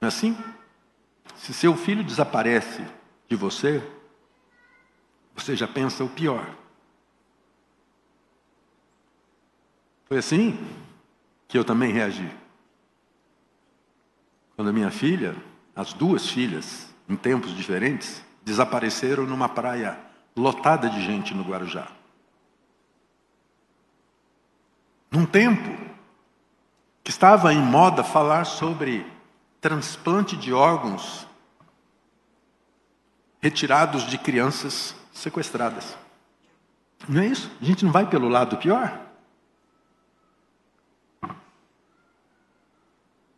Não 0.00 0.06
é 0.06 0.08
assim? 0.08 0.34
Se 1.36 1.52
seu 1.52 1.76
filho 1.76 2.02
desaparece 2.02 2.82
de 3.28 3.36
você, 3.36 3.86
você 5.34 5.56
já 5.56 5.66
pensa 5.66 6.04
o 6.04 6.08
pior. 6.08 6.48
Foi 10.06 10.18
assim 10.18 10.58
que 11.48 11.56
eu 11.56 11.64
também 11.64 11.92
reagi. 11.92 12.30
Quando 14.54 14.68
a 14.68 14.72
minha 14.72 14.90
filha, 14.90 15.34
as 15.74 15.92
duas 15.92 16.28
filhas, 16.28 16.92
em 17.08 17.16
tempos 17.16 17.54
diferentes, 17.56 18.22
desapareceram 18.44 19.24
numa 19.24 19.48
praia 19.48 19.98
lotada 20.36 20.88
de 20.88 21.02
gente 21.02 21.34
no 21.34 21.42
Guarujá. 21.42 21.88
Num 25.10 25.26
tempo 25.26 25.92
que 27.04 27.10
estava 27.10 27.52
em 27.52 27.60
moda 27.60 28.04
falar 28.04 28.44
sobre 28.44 29.06
transplante 29.60 30.36
de 30.36 30.52
órgãos 30.52 31.26
retirados 33.40 34.06
de 34.06 34.16
crianças 34.18 34.94
sequestradas. 35.22 35.96
Não 37.08 37.22
é 37.22 37.26
isso? 37.26 37.50
A 37.60 37.64
gente 37.64 37.84
não 37.84 37.92
vai 37.92 38.06
pelo 38.06 38.28
lado 38.28 38.56
pior? 38.56 39.00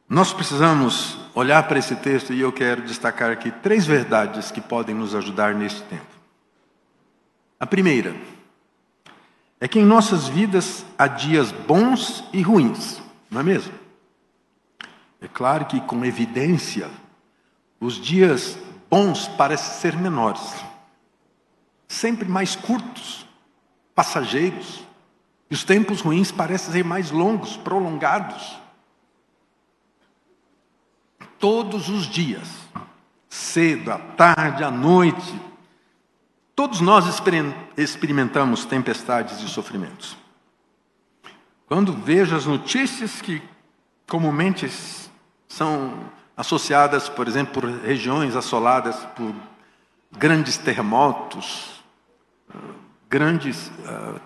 Nós 0.09 0.33
precisamos 0.33 1.19
olhar 1.35 1.67
para 1.67 1.79
esse 1.79 1.97
texto 1.97 2.33
e 2.33 2.41
eu 2.41 2.53
quero 2.53 2.83
destacar 2.83 3.31
aqui 3.31 3.51
três 3.51 3.87
verdades 3.87 4.51
que 4.51 4.61
podem 4.61 4.95
nos 4.95 5.15
ajudar 5.15 5.55
nesse 5.55 5.83
tempo. 5.83 6.15
A 7.59 7.67
primeira, 7.67 8.15
é 9.61 9.67
que 9.67 9.79
em 9.79 9.85
nossas 9.85 10.29
vidas 10.29 10.85
há 10.99 11.07
dias 11.07 11.51
bons 11.51 12.25
e 12.33 12.43
ruins, 12.43 13.01
não 13.31 13.41
é 13.41 13.45
mesmo? 13.45 13.73
É 15.21 15.27
claro 15.27 15.65
que, 15.65 15.81
com 15.81 16.05
evidência, 16.05 16.91
os 17.81 17.95
dias 17.95 18.59
bons 18.91 19.27
parecem 19.27 19.81
ser 19.81 19.97
menores, 19.97 20.55
sempre 21.89 22.29
mais 22.29 22.57
curtos, 22.57 23.27
passageiros, 23.95 24.85
e 25.51 25.55
os 25.55 25.65
tempos 25.65 26.01
ruins 26.01 26.33
parecem 26.33 26.73
ser 26.73 26.85
mais 26.85 27.11
longos, 27.11 27.57
prolongados. 27.57 28.59
Todos 31.39 31.89
os 31.89 32.07
dias, 32.07 32.49
cedo, 33.29 33.93
à 33.93 33.99
tarde, 33.99 34.65
à 34.65 34.71
noite, 34.71 35.41
todos 36.57 36.81
nós 36.81 37.05
experimentamos 37.77 38.65
tempestades 38.65 39.41
e 39.43 39.49
sofrimentos. 39.49 40.17
Quando 41.67 41.93
vejo 41.93 42.35
as 42.37 42.47
notícias 42.47 43.21
que 43.21 43.43
comumente 44.09 44.71
são 45.49 46.11
associadas, 46.37 47.09
por 47.09 47.29
exemplo, 47.29 47.61
por 47.61 47.71
regiões 47.71 48.37
assoladas 48.37 48.97
por 49.17 49.35
grandes 50.13 50.57
terremotos, 50.57 51.74
grandes 53.09 53.69
uh, 53.69 54.21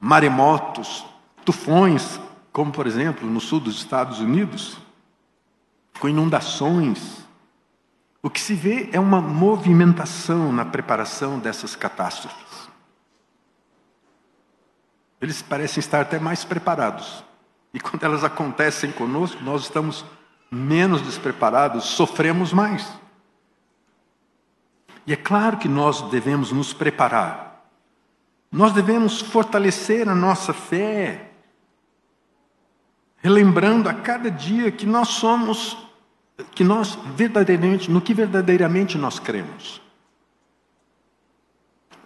maremotos, 0.00 1.04
tufões, 1.44 2.20
como 2.52 2.72
por 2.72 2.86
exemplo 2.86 3.28
no 3.28 3.40
sul 3.40 3.60
dos 3.60 3.76
Estados 3.76 4.20
Unidos, 4.20 4.78
com 5.98 6.08
inundações. 6.08 7.24
O 8.22 8.30
que 8.30 8.40
se 8.40 8.54
vê 8.54 8.88
é 8.92 9.00
uma 9.00 9.20
movimentação 9.20 10.52
na 10.52 10.64
preparação 10.64 11.38
dessas 11.38 11.76
catástrofes. 11.76 12.68
Eles 15.20 15.42
parecem 15.42 15.80
estar 15.80 16.00
até 16.00 16.18
mais 16.18 16.44
preparados. 16.44 17.24
E 17.72 17.80
quando 17.80 18.04
elas 18.04 18.24
acontecem 18.24 18.92
conosco, 18.92 19.42
nós 19.42 19.62
estamos 19.62 20.04
menos 20.50 21.02
despreparados, 21.02 21.84
sofremos 21.84 22.52
mais. 22.52 22.86
E 25.06 25.12
é 25.12 25.16
claro 25.16 25.58
que 25.58 25.68
nós 25.68 26.02
devemos 26.10 26.50
nos 26.50 26.72
preparar. 26.72 27.64
Nós 28.50 28.72
devemos 28.72 29.20
fortalecer 29.20 30.08
a 30.08 30.14
nossa 30.14 30.52
fé, 30.52 31.30
relembrando 33.16 33.88
a 33.88 33.94
cada 33.94 34.30
dia 34.30 34.70
que 34.70 34.86
nós 34.86 35.08
somos, 35.08 35.76
que 36.54 36.62
nós 36.62 36.94
verdadeiramente, 37.16 37.90
no 37.90 38.00
que 38.00 38.14
verdadeiramente 38.14 38.96
nós 38.96 39.18
cremos. 39.18 39.82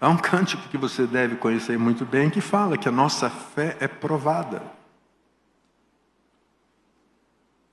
Há 0.01 0.09
um 0.09 0.17
cântico 0.17 0.69
que 0.69 0.79
você 0.79 1.07
deve 1.07 1.37
conhecer 1.37 1.79
muito 1.79 2.05
bem 2.05 2.31
que 2.31 2.41
fala 2.41 2.79
que 2.79 2.89
a 2.89 2.93
nossa 2.93 3.29
fé 3.29 3.77
é 3.81 3.89
provada. 3.89 4.63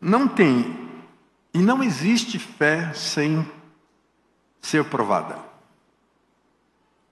Não 0.02 0.28
tem 0.28 0.90
e 1.54 1.60
não 1.60 1.82
existe 1.84 2.38
fé 2.38 2.92
sem 2.94 3.50
ser 4.66 4.84
provada. 4.86 5.38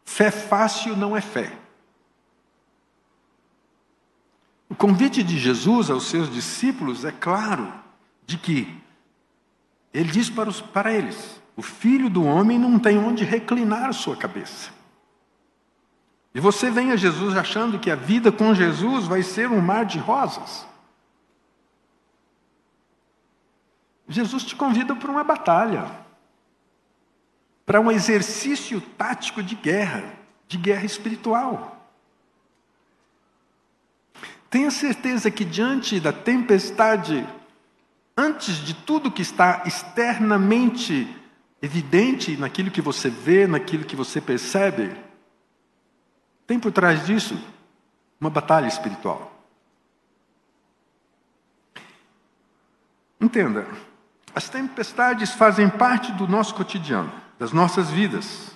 Fé 0.03 0.31
fácil 0.31 0.97
não 0.97 1.15
é 1.15 1.21
fé. 1.21 1.55
O 4.67 4.75
convite 4.75 5.21
de 5.21 5.37
Jesus 5.37 5.91
aos 5.91 6.07
seus 6.07 6.31
discípulos 6.31 7.05
é 7.05 7.11
claro, 7.11 7.71
de 8.25 8.37
que 8.37 8.81
ele 9.93 10.11
diz 10.11 10.31
para, 10.31 10.49
os, 10.49 10.61
para 10.61 10.91
eles: 10.91 11.39
o 11.55 11.61
filho 11.61 12.09
do 12.09 12.23
homem 12.23 12.57
não 12.57 12.79
tem 12.79 12.97
onde 12.97 13.23
reclinar 13.23 13.93
sua 13.93 14.17
cabeça. 14.17 14.71
E 16.33 16.39
você 16.39 16.71
vem 16.71 16.91
a 16.91 16.95
Jesus 16.95 17.37
achando 17.37 17.77
que 17.77 17.91
a 17.91 17.95
vida 17.95 18.31
com 18.31 18.55
Jesus 18.55 19.05
vai 19.05 19.21
ser 19.21 19.51
um 19.51 19.61
mar 19.61 19.85
de 19.85 19.99
rosas. 19.99 20.65
Jesus 24.07 24.43
te 24.43 24.55
convida 24.55 24.95
para 24.95 25.11
uma 25.11 25.23
batalha, 25.23 26.02
para 27.73 27.81
um 27.81 27.91
exercício 27.91 28.79
tático 28.79 29.41
de 29.41 29.55
guerra, 29.55 30.03
de 30.47 30.59
guerra 30.59 30.85
espiritual. 30.85 31.89
Tenha 34.47 34.69
certeza 34.69 35.31
que 35.31 35.43
diante 35.43 35.99
da 35.99 36.13
tempestade, 36.13 37.27
antes 38.15 38.57
de 38.57 38.75
tudo 38.75 39.11
que 39.11 39.23
está 39.23 39.63
externamente 39.65 41.07
evidente 41.63 42.37
naquilo 42.37 42.69
que 42.69 42.79
você 42.79 43.09
vê, 43.09 43.47
naquilo 43.47 43.85
que 43.85 43.95
você 43.95 44.21
percebe, 44.21 44.95
tem 46.45 46.59
por 46.59 46.71
trás 46.71 47.03
disso 47.07 47.35
uma 48.21 48.29
batalha 48.29 48.67
espiritual. 48.67 49.35
Entenda, 53.19 53.67
as 54.35 54.47
tempestades 54.47 55.31
fazem 55.31 55.67
parte 55.67 56.11
do 56.11 56.27
nosso 56.27 56.53
cotidiano, 56.53 57.22
das 57.37 57.51
nossas 57.51 57.89
vidas, 57.89 58.51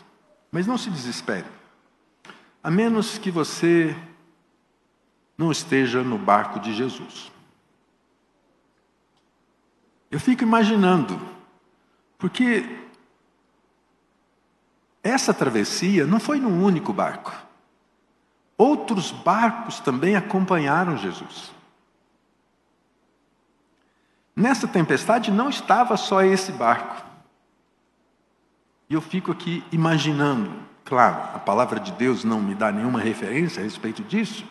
mas 0.51 0.67
não 0.67 0.77
se 0.77 0.89
desespere. 0.89 1.45
A 2.63 2.71
menos 2.71 3.17
que 3.17 3.31
você 3.31 3.95
não 5.37 5.51
esteja 5.51 6.03
no 6.03 6.17
barco 6.17 6.59
de 6.59 6.73
Jesus. 6.73 7.31
Eu 10.09 10.19
fico 10.19 10.43
imaginando, 10.43 11.19
porque 12.17 12.87
essa 15.03 15.33
travessia 15.33 16.05
não 16.05 16.19
foi 16.19 16.39
num 16.39 16.63
único 16.63 16.91
barco. 16.91 17.33
Outros 18.57 19.11
barcos 19.11 19.79
também 19.79 20.15
acompanharam 20.15 20.97
Jesus. 20.97 21.51
Nessa 24.35 24.67
tempestade 24.67 25.31
não 25.31 25.49
estava 25.49 25.95
só 25.97 26.21
esse 26.21 26.51
barco. 26.51 27.06
E 28.89 28.93
eu 28.93 29.01
fico 29.01 29.31
aqui 29.31 29.63
imaginando, 29.71 30.51
claro, 30.85 31.35
a 31.35 31.39
palavra 31.39 31.79
de 31.79 31.91
Deus 31.91 32.23
não 32.23 32.41
me 32.41 32.55
dá 32.55 32.71
nenhuma 32.71 32.99
referência 32.99 33.61
a 33.61 33.63
respeito 33.63 34.01
disso, 34.03 34.45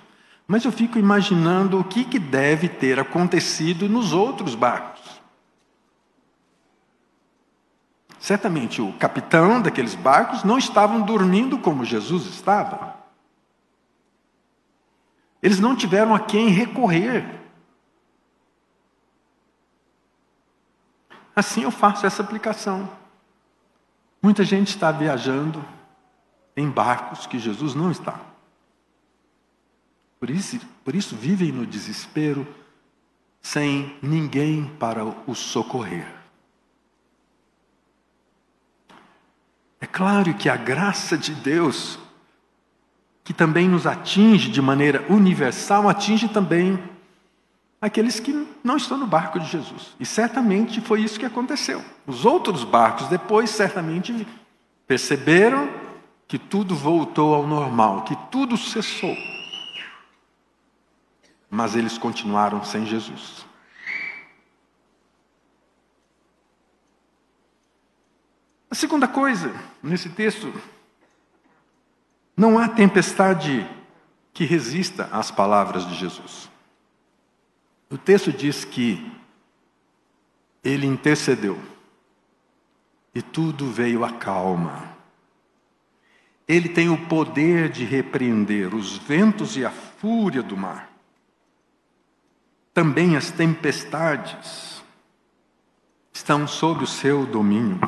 mas 0.46 0.64
eu 0.64 0.70
fico 0.70 0.98
imaginando 0.98 1.80
o 1.80 1.84
que, 1.84 2.04
que 2.04 2.18
deve 2.18 2.68
ter 2.68 3.00
acontecido 3.00 3.88
nos 3.88 4.12
outros 4.12 4.54
barcos. 4.54 5.20
Certamente 8.18 8.82
o 8.82 8.92
capitão 8.94 9.62
daqueles 9.62 9.94
barcos 9.94 10.44
não 10.44 10.58
estavam 10.58 11.00
dormindo 11.00 11.58
como 11.58 11.84
Jesus 11.84 12.26
estava. 12.26 12.96
Eles 15.42 15.60
não 15.60 15.76
tiveram 15.76 16.14
a 16.14 16.20
quem 16.20 16.48
recorrer. 16.48 17.24
Assim 21.34 21.62
eu 21.62 21.70
faço 21.70 22.06
essa 22.06 22.22
aplicação. 22.22 22.88
Muita 24.26 24.42
gente 24.42 24.70
está 24.70 24.90
viajando 24.90 25.64
em 26.56 26.68
barcos 26.68 27.28
que 27.28 27.38
Jesus 27.38 27.76
não 27.76 27.92
está. 27.92 28.20
Por 30.18 30.28
isso, 30.28 30.58
por 30.84 30.96
isso 30.96 31.14
vivem 31.14 31.52
no 31.52 31.64
desespero, 31.64 32.44
sem 33.40 33.96
ninguém 34.02 34.66
para 34.80 35.04
os 35.04 35.38
socorrer. 35.38 36.12
É 39.80 39.86
claro 39.86 40.34
que 40.34 40.48
a 40.48 40.56
graça 40.56 41.16
de 41.16 41.32
Deus 41.32 41.96
que 43.22 43.32
também 43.32 43.68
nos 43.68 43.86
atinge 43.86 44.50
de 44.50 44.60
maneira 44.60 45.06
universal, 45.08 45.88
atinge 45.88 46.28
também 46.28 46.82
aqueles 47.86 48.20
que 48.20 48.46
não 48.62 48.76
estão 48.76 48.98
no 48.98 49.06
barco 49.06 49.38
de 49.38 49.46
Jesus. 49.46 49.94
E 49.98 50.04
certamente 50.04 50.80
foi 50.80 51.02
isso 51.02 51.18
que 51.18 51.26
aconteceu. 51.26 51.84
Os 52.06 52.24
outros 52.24 52.64
barcos 52.64 53.08
depois 53.08 53.50
certamente 53.50 54.26
perceberam 54.86 55.68
que 56.28 56.38
tudo 56.38 56.74
voltou 56.74 57.34
ao 57.34 57.46
normal, 57.46 58.02
que 58.02 58.16
tudo 58.30 58.56
cessou. 58.56 59.16
Mas 61.48 61.76
eles 61.76 61.96
continuaram 61.96 62.64
sem 62.64 62.84
Jesus. 62.84 63.46
A 68.68 68.74
segunda 68.74 69.06
coisa 69.06 69.54
nesse 69.82 70.08
texto 70.10 70.52
não 72.36 72.58
há 72.58 72.68
tempestade 72.68 73.66
que 74.34 74.44
resista 74.44 75.08
às 75.12 75.30
palavras 75.30 75.86
de 75.86 75.94
Jesus. 75.94 76.50
O 77.90 77.96
texto 77.96 78.32
diz 78.32 78.64
que 78.64 79.12
ele 80.62 80.86
intercedeu 80.86 81.58
e 83.14 83.22
tudo 83.22 83.70
veio 83.70 84.04
à 84.04 84.12
calma. 84.12 84.96
Ele 86.48 86.68
tem 86.68 86.88
o 86.88 87.06
poder 87.06 87.70
de 87.70 87.84
repreender 87.84 88.74
os 88.74 88.96
ventos 88.98 89.56
e 89.56 89.64
a 89.64 89.70
fúria 89.70 90.42
do 90.42 90.56
mar. 90.56 90.92
Também 92.74 93.16
as 93.16 93.30
tempestades 93.30 94.84
estão 96.12 96.46
sob 96.46 96.84
o 96.84 96.86
seu 96.86 97.24
domínio. 97.24 97.80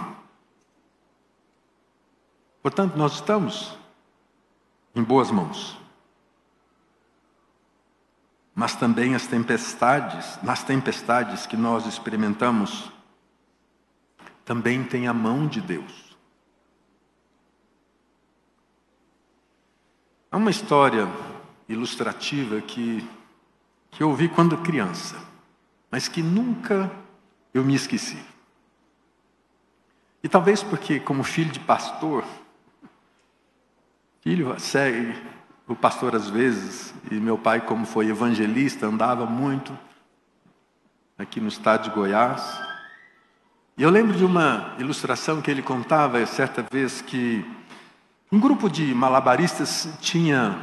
Portanto, 2.62 2.96
nós 2.96 3.14
estamos 3.14 3.76
em 4.94 5.02
boas 5.02 5.30
mãos. 5.30 5.78
Mas 8.58 8.74
também 8.74 9.14
as 9.14 9.24
tempestades, 9.24 10.36
nas 10.42 10.64
tempestades 10.64 11.46
que 11.46 11.56
nós 11.56 11.86
experimentamos, 11.86 12.90
também 14.44 14.82
tem 14.82 15.06
a 15.06 15.14
mão 15.14 15.46
de 15.46 15.60
Deus. 15.60 16.16
Há 20.28 20.36
uma 20.38 20.50
história 20.50 21.06
ilustrativa 21.68 22.60
que, 22.60 23.08
que 23.92 24.02
eu 24.02 24.08
ouvi 24.08 24.28
quando 24.28 24.58
criança, 24.58 25.16
mas 25.88 26.08
que 26.08 26.20
nunca 26.20 26.90
eu 27.54 27.62
me 27.64 27.76
esqueci. 27.76 28.18
E 30.20 30.28
talvez 30.28 30.64
porque, 30.64 30.98
como 30.98 31.22
filho 31.22 31.52
de 31.52 31.60
pastor, 31.60 32.24
filho 34.20 34.58
segue 34.58 35.14
o 35.68 35.76
pastor 35.76 36.16
às 36.16 36.30
vezes, 36.30 36.94
e 37.10 37.16
meu 37.16 37.36
pai, 37.36 37.60
como 37.60 37.84
foi 37.84 38.08
evangelista, 38.08 38.86
andava 38.86 39.26
muito 39.26 39.78
aqui 41.18 41.40
no 41.40 41.48
estado 41.48 41.84
de 41.84 41.90
Goiás. 41.90 42.58
E 43.76 43.82
eu 43.82 43.90
lembro 43.90 44.16
de 44.16 44.24
uma 44.24 44.74
ilustração 44.78 45.42
que 45.42 45.50
ele 45.50 45.62
contava 45.62 46.24
certa 46.24 46.64
vez 46.72 47.02
que 47.02 47.44
um 48.32 48.40
grupo 48.40 48.68
de 48.70 48.94
malabaristas 48.94 49.88
tinha 50.00 50.58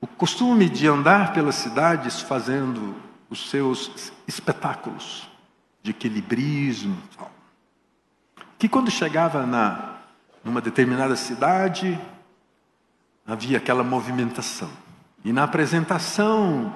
o 0.00 0.06
costume 0.06 0.68
de 0.68 0.86
andar 0.86 1.32
pelas 1.32 1.54
cidades 1.54 2.20
fazendo 2.20 2.94
os 3.30 3.48
seus 3.50 4.12
espetáculos 4.26 5.28
de 5.82 5.92
equilibrismo, 5.92 6.96
que 8.58 8.68
quando 8.68 8.90
chegava 8.90 9.46
na 9.46 9.94
numa 10.44 10.60
determinada 10.60 11.16
cidade, 11.16 12.00
havia 13.28 13.58
aquela 13.58 13.84
movimentação. 13.84 14.70
E 15.22 15.34
na 15.34 15.44
apresentação 15.44 16.72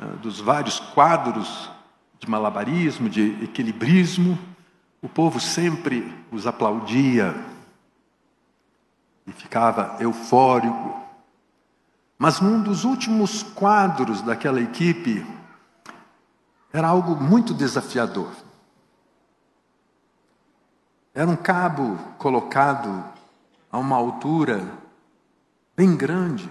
uh, 0.00 0.16
dos 0.16 0.40
vários 0.40 0.80
quadros 0.80 1.70
de 2.18 2.28
malabarismo, 2.28 3.08
de 3.08 3.44
equilibrismo, 3.44 4.36
o 5.00 5.08
povo 5.08 5.38
sempre 5.38 6.12
os 6.32 6.48
aplaudia 6.48 7.32
e 9.24 9.30
ficava 9.30 9.96
eufórico. 10.00 11.00
Mas 12.18 12.40
num 12.40 12.60
dos 12.60 12.82
últimos 12.82 13.44
quadros 13.44 14.20
daquela 14.20 14.60
equipe, 14.60 15.24
era 16.72 16.88
algo 16.88 17.14
muito 17.14 17.54
desafiador. 17.54 18.32
Era 21.14 21.30
um 21.30 21.36
cabo 21.36 21.98
colocado 22.18 23.04
a 23.70 23.78
uma 23.78 23.96
altura 23.96 24.81
bem 25.76 25.96
grande, 25.96 26.50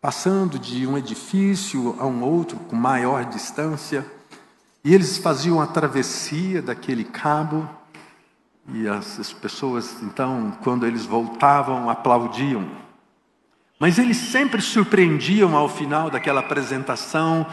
passando 0.00 0.58
de 0.58 0.86
um 0.86 0.96
edifício 0.96 1.96
a 1.98 2.06
um 2.06 2.22
outro 2.22 2.56
com 2.60 2.76
maior 2.76 3.24
distância, 3.24 4.06
e 4.84 4.94
eles 4.94 5.18
faziam 5.18 5.60
a 5.60 5.66
travessia 5.66 6.62
daquele 6.62 7.04
cabo, 7.04 7.68
e 8.72 8.86
as, 8.86 9.18
as 9.18 9.32
pessoas, 9.32 10.02
então, 10.02 10.56
quando 10.62 10.86
eles 10.86 11.04
voltavam, 11.04 11.88
aplaudiam. 11.88 12.68
Mas 13.78 13.98
eles 13.98 14.16
sempre 14.16 14.60
surpreendiam 14.60 15.56
ao 15.56 15.68
final 15.68 16.10
daquela 16.10 16.40
apresentação, 16.40 17.46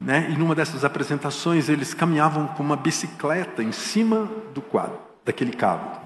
né? 0.00 0.28
e 0.30 0.36
numa 0.38 0.54
dessas 0.54 0.84
apresentações 0.84 1.68
eles 1.68 1.92
caminhavam 1.92 2.46
com 2.48 2.62
uma 2.62 2.76
bicicleta 2.76 3.62
em 3.62 3.72
cima 3.72 4.30
do 4.54 4.62
quadro, 4.62 4.98
daquele 5.24 5.52
cabo. 5.52 6.00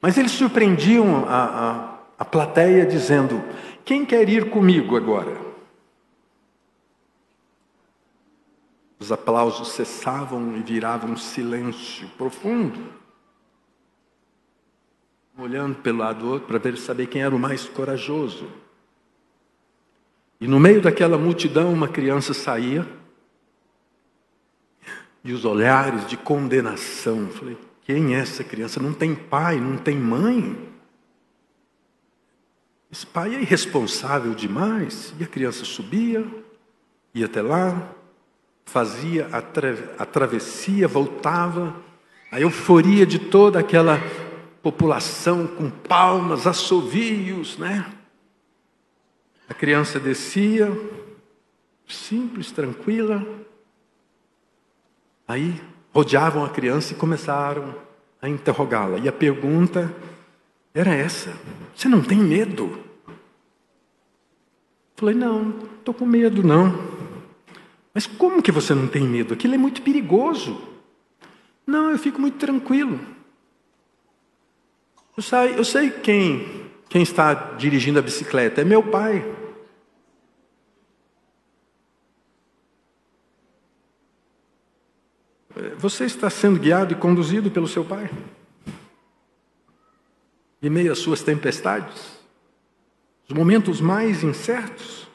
Mas 0.00 0.18
eles 0.18 0.32
surpreendiam 0.32 1.24
a, 1.28 1.44
a 1.44 1.97
a 2.18 2.24
plateia 2.24 2.84
dizendo: 2.84 3.42
Quem 3.84 4.04
quer 4.04 4.28
ir 4.28 4.50
comigo 4.50 4.96
agora? 4.96 5.48
Os 8.98 9.12
aplausos 9.12 9.68
cessavam 9.68 10.56
e 10.56 10.62
viravam 10.62 11.12
um 11.12 11.16
silêncio 11.16 12.08
profundo. 12.18 12.92
Olhando 15.38 15.76
pelo 15.76 15.98
lado 15.98 16.18
do 16.18 16.28
outro 16.30 16.48
para 16.48 16.58
ver 16.58 16.76
saber 16.76 17.06
quem 17.06 17.22
era 17.22 17.34
o 17.34 17.38
mais 17.38 17.64
corajoso. 17.64 18.50
E 20.40 20.48
no 20.48 20.58
meio 20.58 20.82
daquela 20.82 21.16
multidão, 21.16 21.72
uma 21.72 21.86
criança 21.86 22.34
saía. 22.34 22.86
E 25.22 25.32
os 25.32 25.44
olhares 25.44 26.06
de 26.08 26.16
condenação. 26.16 27.28
Falei, 27.28 27.56
quem 27.84 28.16
é 28.16 28.18
essa 28.18 28.42
criança? 28.42 28.80
Não 28.80 28.92
tem 28.92 29.14
pai, 29.14 29.60
não 29.60 29.76
tem 29.76 29.96
mãe. 29.96 30.56
Esse 32.90 33.06
pai 33.06 33.34
é 33.34 33.40
irresponsável 33.40 34.34
demais. 34.34 35.14
E 35.18 35.24
a 35.24 35.26
criança 35.26 35.64
subia, 35.64 36.26
ia 37.14 37.26
até 37.26 37.42
lá, 37.42 37.94
fazia 38.64 39.28
a, 39.32 39.42
tra 39.42 39.74
a 39.98 40.06
travessia, 40.06 40.88
voltava, 40.88 41.74
a 42.30 42.40
euforia 42.40 43.06
de 43.06 43.18
toda 43.18 43.58
aquela 43.58 43.98
população 44.62 45.46
com 45.46 45.70
palmas, 45.70 46.46
assovios, 46.46 47.56
né? 47.58 47.90
A 49.48 49.54
criança 49.54 49.98
descia, 49.98 50.70
simples, 51.86 52.50
tranquila. 52.50 53.26
Aí 55.26 55.60
rodeavam 55.92 56.44
a 56.44 56.50
criança 56.50 56.92
e 56.92 56.96
começaram 56.96 57.74
a 58.20 58.28
interrogá-la. 58.28 58.98
E 58.98 59.08
a 59.08 59.12
pergunta 59.12 59.94
era 60.78 60.94
essa: 60.94 61.34
Você 61.74 61.88
não 61.88 62.02
tem 62.02 62.18
medo? 62.18 62.78
Falei: 64.94 65.14
Não, 65.14 65.58
estou 65.78 65.92
com 65.92 66.06
medo, 66.06 66.42
não. 66.42 66.96
Mas 67.92 68.06
como 68.06 68.40
que 68.40 68.52
você 68.52 68.74
não 68.74 68.86
tem 68.86 69.02
medo? 69.02 69.34
Aquilo 69.34 69.54
é 69.54 69.58
muito 69.58 69.82
perigoso. 69.82 70.60
Não, 71.66 71.90
eu 71.90 71.98
fico 71.98 72.20
muito 72.20 72.38
tranquilo. 72.38 73.00
Eu 75.16 75.22
sei, 75.22 75.58
eu 75.58 75.64
sei 75.64 75.90
quem, 75.90 76.70
quem 76.88 77.02
está 77.02 77.34
dirigindo 77.34 77.98
a 77.98 78.02
bicicleta, 78.02 78.60
é 78.60 78.64
meu 78.64 78.82
pai. 78.82 79.34
Você 85.76 86.04
está 86.04 86.30
sendo 86.30 86.60
guiado 86.60 86.92
e 86.92 86.96
conduzido 86.96 87.50
pelo 87.50 87.66
seu 87.66 87.84
pai? 87.84 88.08
Em 90.62 90.70
meio 90.70 90.92
às 90.92 90.98
suas 90.98 91.22
tempestades, 91.22 92.18
os 93.28 93.34
momentos 93.34 93.80
mais 93.80 94.22
incertos. 94.22 95.06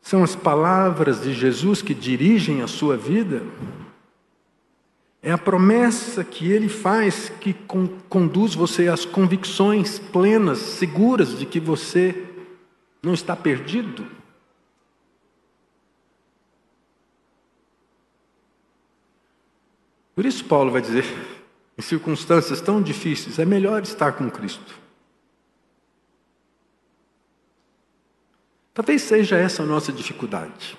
São 0.00 0.24
as 0.24 0.34
palavras 0.34 1.22
de 1.22 1.32
Jesus 1.32 1.82
que 1.82 1.94
dirigem 1.94 2.62
a 2.62 2.66
sua 2.66 2.96
vida. 2.96 3.42
É 5.22 5.30
a 5.30 5.38
promessa 5.38 6.24
que 6.24 6.50
ele 6.50 6.68
faz 6.68 7.28
que 7.40 7.54
conduz 8.08 8.54
você 8.54 8.88
às 8.88 9.04
convicções 9.04 9.98
plenas, 9.98 10.58
seguras 10.58 11.38
de 11.38 11.44
que 11.44 11.60
você 11.60 12.26
não 13.02 13.12
está 13.12 13.36
perdido. 13.36 14.06
Por 20.14 20.26
isso, 20.26 20.44
Paulo 20.44 20.70
vai 20.70 20.80
dizer: 20.80 21.04
em 21.80 21.82
circunstâncias 21.82 22.60
tão 22.60 22.82
difíceis, 22.82 23.38
é 23.38 23.44
melhor 23.46 23.82
estar 23.82 24.12
com 24.12 24.30
Cristo. 24.30 24.78
Talvez 28.74 29.00
seja 29.00 29.36
essa 29.36 29.62
a 29.62 29.66
nossa 29.66 29.90
dificuldade. 29.90 30.76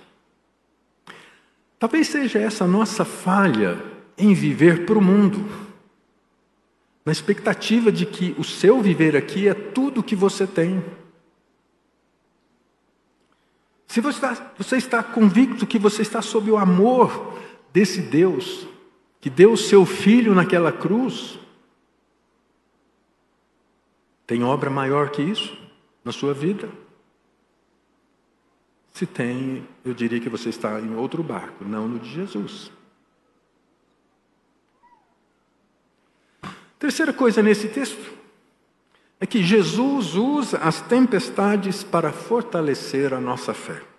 Talvez 1.80 2.08
seja 2.08 2.38
essa 2.38 2.66
a 2.66 2.68
nossa 2.68 3.04
falha 3.04 3.84
em 4.16 4.36
viver 4.36 4.86
para 4.86 4.98
o 4.98 5.02
mundo, 5.02 5.50
na 7.04 7.12
expectativa 7.12 7.92
de 7.92 8.06
que 8.06 8.36
o 8.38 8.44
seu 8.44 8.80
viver 8.80 9.18
aqui 9.18 9.48
é 9.48 9.56
tudo 9.56 10.02
o 10.02 10.04
que 10.04 10.16
você 10.16 10.46
tem. 10.46 10.86
Se 13.88 14.00
você 14.00 14.18
está, 14.18 14.52
você 14.56 14.78
está 14.78 15.02
convicto 15.02 15.66
que 15.66 15.80
você 15.80 16.04
está 16.04 16.22
sob 16.22 16.52
o 16.52 16.58
amor 16.58 17.40
desse 17.74 18.02
Deus, 18.02 18.68
que 19.22 19.30
deu 19.30 19.54
o 19.54 19.58
seu 19.58 19.86
filho 19.86 20.34
naquela 20.34 20.72
cruz, 20.72 21.40
tem 24.26 24.44
obra 24.44 24.70
maior 24.70 25.12
que 25.12 25.22
isso 25.22 25.56
na 26.04 26.12
sua 26.12 26.34
vida? 26.34 26.70
Se 28.92 29.06
tem, 29.06 29.66
eu 29.86 29.94
diria 29.94 30.20
que 30.20 30.28
você 30.30 30.50
está 30.50 30.80
em 30.82 30.96
outro 30.96 31.22
barco, 31.22 31.64
não 31.64 31.88
no 31.88 32.00
de 32.00 32.10
Jesus. 32.10 32.72
Terceira 36.80 37.14
coisa 37.14 37.44
nesse 37.44 37.70
texto 37.70 38.12
é 39.20 39.26
que 39.28 39.44
Jesus 39.44 40.16
usa 40.16 40.58
as 40.58 40.82
tempestades 40.82 41.84
para 41.84 42.12
fortalecer 42.12 43.14
a 43.14 43.22
nossa 43.22 43.54
fé. 43.54 43.91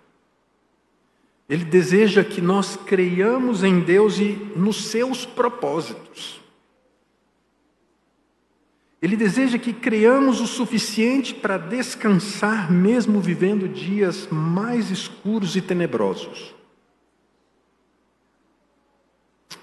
Ele 1.53 1.65
deseja 1.65 2.23
que 2.23 2.41
nós 2.41 2.75
creiamos 2.75 3.63
em 3.63 3.79
Deus 3.79 4.17
e 4.17 4.31
nos 4.55 4.85
seus 4.85 5.23
propósitos. 5.23 6.41
Ele 8.99 9.15
deseja 9.15 9.59
que 9.59 9.71
creiamos 9.71 10.41
o 10.41 10.47
suficiente 10.47 11.31
para 11.31 11.59
descansar, 11.59 12.71
mesmo 12.71 13.21
vivendo 13.21 13.69
dias 13.69 14.27
mais 14.31 14.89
escuros 14.89 15.55
e 15.55 15.61
tenebrosos. 15.61 16.55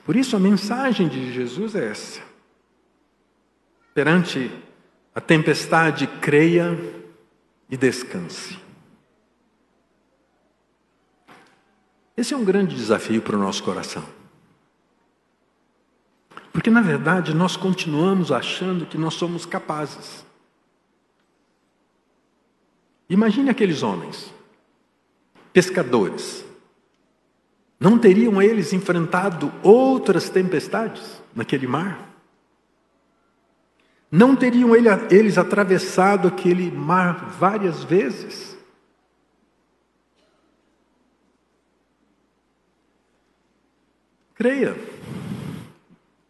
Por 0.05 0.15
isso, 0.15 0.37
a 0.37 0.39
mensagem 0.39 1.09
de 1.09 1.33
Jesus 1.33 1.75
é 1.75 1.91
essa. 1.91 2.23
Perante 3.93 4.49
a 5.13 5.21
tempestade, 5.21 6.07
creia 6.07 6.79
e 7.69 7.77
descanse. 7.77 8.70
Esse 12.21 12.35
é 12.35 12.37
um 12.37 12.45
grande 12.45 12.77
desafio 12.77 13.23
para 13.23 13.35
o 13.35 13.41
nosso 13.41 13.65
coração. 13.65 14.05
Porque, 16.53 16.69
na 16.69 16.83
verdade, 16.83 17.33
nós 17.33 17.57
continuamos 17.57 18.31
achando 18.31 18.85
que 18.85 18.99
nós 18.99 19.15
somos 19.15 19.47
capazes. 19.47 20.23
Imagine 23.09 23.49
aqueles 23.49 23.83
homens, 23.83 24.31
pescadores. 25.51 26.45
Não 27.81 27.99
teriam 27.99 28.43
eles 28.43 28.75
enfrentado 28.75 29.51
outras 29.63 30.29
tempestades 30.29 31.23
naquele 31.35 31.67
mar? 31.67 32.07
Não 34.13 34.37
teriam 34.37 34.77
eles 34.77 35.39
atravessado 35.39 36.29
aquele 36.29 36.71
mar 36.71 37.31
várias 37.31 37.83
vezes? 37.83 38.60
Creia, 44.41 44.75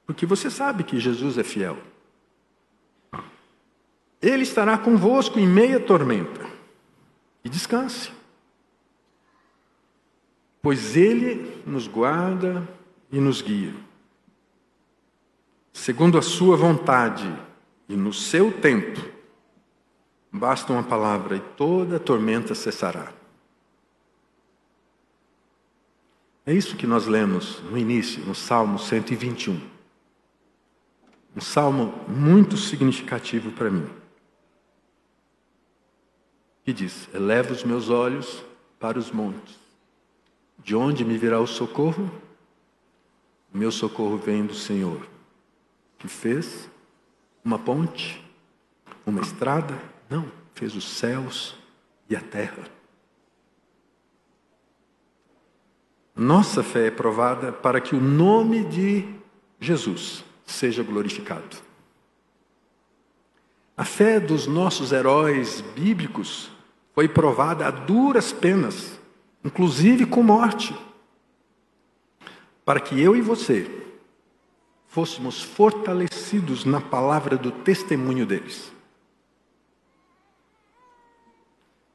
porque 0.05 0.27
você 0.27 0.51
sabe 0.51 0.83
que 0.83 0.99
Jesus 0.99 1.38
é 1.38 1.44
fiel. 1.44 1.79
Ele 4.20 4.42
estará 4.42 4.77
convosco 4.77 5.38
em 5.38 5.46
meia 5.46 5.79
tormenta. 5.79 6.44
E 7.44 7.49
descanse, 7.49 8.11
pois 10.61 10.96
Ele 10.96 11.62
nos 11.64 11.87
guarda 11.87 12.68
e 13.12 13.20
nos 13.20 13.42
guia, 13.42 13.73
segundo 15.73 16.18
a 16.18 16.23
Sua 16.23 16.57
vontade 16.57 17.33
e 17.88 17.94
no 17.94 18.12
seu 18.12 18.51
tempo, 18.51 19.01
basta 20.33 20.73
uma 20.73 20.83
palavra 20.83 21.37
e 21.37 21.40
toda 21.57 21.99
a 21.99 22.01
tormenta 22.01 22.57
cessará. 22.57 23.19
É 26.46 26.55
isso 26.55 26.76
que 26.76 26.87
nós 26.87 27.07
lemos 27.07 27.61
no 27.64 27.76
início, 27.76 28.24
no 28.24 28.35
Salmo 28.35 28.79
121. 28.79 29.61
Um 31.37 31.40
salmo 31.40 31.94
muito 32.09 32.57
significativo 32.57 33.53
para 33.53 33.70
mim. 33.70 33.88
Que 36.64 36.72
diz: 36.72 37.09
Eleva 37.14 37.53
os 37.53 37.62
meus 37.62 37.88
olhos 37.88 38.42
para 38.79 38.98
os 38.98 39.11
montes. 39.11 39.59
De 40.59 40.74
onde 40.74 41.05
me 41.05 41.16
virá 41.16 41.38
o 41.40 41.46
socorro? 41.46 42.11
Meu 43.53 43.70
socorro 43.70 44.16
vem 44.16 44.46
do 44.46 44.55
Senhor, 44.55 45.07
que 45.98 46.07
fez 46.07 46.70
uma 47.44 47.59
ponte? 47.59 48.24
Uma 49.05 49.20
estrada? 49.20 49.76
Não, 50.09 50.31
fez 50.55 50.76
os 50.76 50.85
céus 50.85 51.57
e 52.09 52.14
a 52.14 52.20
terra. 52.20 52.80
Nossa 56.20 56.62
fé 56.62 56.88
é 56.88 56.90
provada 56.90 57.50
para 57.50 57.80
que 57.80 57.96
o 57.96 58.00
nome 58.00 58.62
de 58.64 59.09
Jesus 59.59 60.22
seja 60.44 60.83
glorificado. 60.83 61.56
A 63.74 63.87
fé 63.87 64.20
dos 64.20 64.46
nossos 64.46 64.92
heróis 64.92 65.62
bíblicos 65.74 66.50
foi 66.94 67.09
provada 67.09 67.66
a 67.66 67.70
duras 67.70 68.35
penas, 68.35 69.00
inclusive 69.42 70.04
com 70.04 70.22
morte, 70.22 70.76
para 72.66 72.80
que 72.80 73.00
eu 73.00 73.16
e 73.16 73.22
você 73.22 73.83
fôssemos 74.88 75.40
fortalecidos 75.40 76.66
na 76.66 76.83
palavra 76.83 77.38
do 77.38 77.50
testemunho 77.50 78.26
deles. 78.26 78.70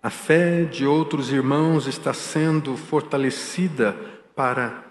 A 0.05 0.11
fé 0.11 0.65
de 0.65 0.85
outros 0.85 1.31
irmãos 1.31 1.87
está 1.87 2.13
sendo 2.13 2.77
fortalecida 2.77 3.93
para 4.35 4.85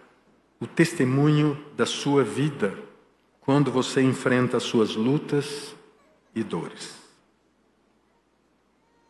o 0.58 0.66
testemunho 0.66 1.56
da 1.76 1.86
sua 1.86 2.24
vida, 2.24 2.76
quando 3.40 3.70
você 3.70 4.02
enfrenta 4.02 4.56
as 4.56 4.64
suas 4.64 4.96
lutas 4.96 5.72
e 6.34 6.42
dores. 6.42 6.98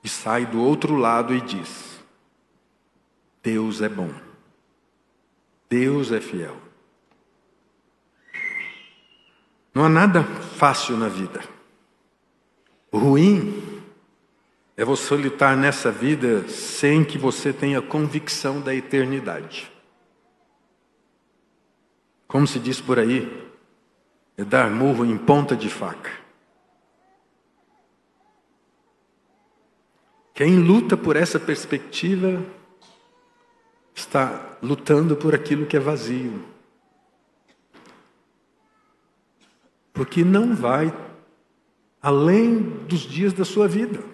E 0.03 0.09
sai 0.11 0.45
do 0.45 0.61
outro 0.61 0.95
lado 0.95 1.35
e 1.35 1.41
diz: 1.41 1.99
Deus 3.43 3.81
é 3.81 3.89
bom, 3.89 4.13
Deus 5.71 6.13
é 6.13 6.21
fiel. 6.21 6.59
Não 9.73 9.87
há 9.87 9.89
nada 9.89 10.23
fácil 10.23 10.99
na 10.99 11.09
vida. 11.09 11.43
O 12.93 12.99
ruim 12.99 13.74
é 14.77 14.85
você 14.85 15.15
lutar 15.15 15.57
nessa 15.57 15.91
vida 15.91 16.49
sem 16.49 17.05
que 17.05 17.17
você 17.17 17.53
tenha 17.53 17.81
convicção 17.81 18.61
da 18.61 18.75
eternidade. 18.75 19.71
Como 22.27 22.47
se 22.47 22.59
diz 22.59 22.81
por 22.81 22.99
aí, 22.99 23.51
é 24.37 24.45
dar 24.45 24.71
murro 24.71 25.05
em 25.05 25.17
ponta 25.17 25.55
de 25.55 25.69
faca. 25.71 26.11
Quem 30.35 30.59
luta 30.59 30.97
por 30.97 31.15
essa 31.15 31.39
perspectiva 31.39 32.45
está 33.95 34.59
lutando 34.61 35.17
por 35.17 35.35
aquilo 35.35 35.67
que 35.67 35.77
é 35.77 35.81
vazio. 35.81 36.55
porque 39.95 40.25
não 40.25 40.55
vai 40.55 40.93
além 42.03 42.59
dos 42.61 43.01
dias 43.03 43.33
da 43.33 43.45
sua 43.45 43.69
vida. 43.69 44.14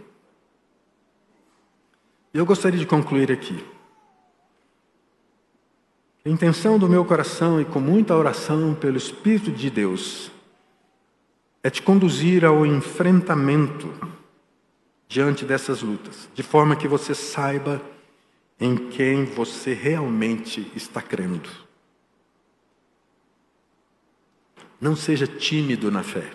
Eu 2.32 2.46
gostaria 2.46 2.78
de 2.78 2.86
concluir 2.86 3.32
aqui. 3.32 3.64
A 6.24 6.28
intenção 6.28 6.78
do 6.78 6.88
meu 6.88 7.04
coração 7.04 7.60
e 7.60 7.64
com 7.64 7.80
muita 7.80 8.14
oração 8.14 8.74
pelo 8.74 8.96
Espírito 8.96 9.50
de 9.50 9.68
Deus 9.68 10.30
é 11.62 11.68
te 11.68 11.82
conduzir 11.82 12.44
ao 12.44 12.64
enfrentamento 12.64 13.92
diante 15.08 15.44
dessas 15.44 15.82
lutas, 15.82 16.28
de 16.32 16.42
forma 16.42 16.76
que 16.76 16.86
você 16.86 17.14
saiba 17.14 17.82
em 18.60 18.76
quem 18.90 19.24
você 19.24 19.72
realmente 19.72 20.70
está 20.76 21.02
crendo. 21.02 21.50
Não 24.80 24.94
seja 24.94 25.26
tímido 25.26 25.90
na 25.90 26.04
fé. 26.04 26.30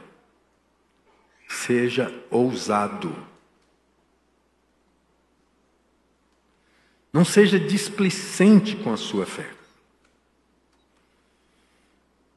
Seja 1.48 2.14
ousado. 2.30 3.16
Não 7.16 7.24
seja 7.24 7.58
displicente 7.58 8.76
com 8.76 8.92
a 8.92 8.98
sua 8.98 9.26
fé. 9.26 9.50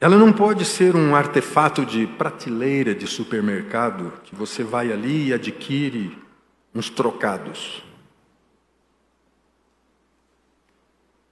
Ela 0.01 0.17
não 0.17 0.33
pode 0.33 0.65
ser 0.65 0.95
um 0.95 1.17
artefato 1.17 1.85
de 1.85 2.07
prateleira 2.07 2.95
de 2.95 3.05
supermercado 3.05 4.13
que 4.23 4.37
você 4.37 4.63
vai 4.63 4.93
ali 4.93 5.27
e 5.27 5.33
adquire 5.33 6.17
uns 6.73 6.89
trocados. 6.89 7.83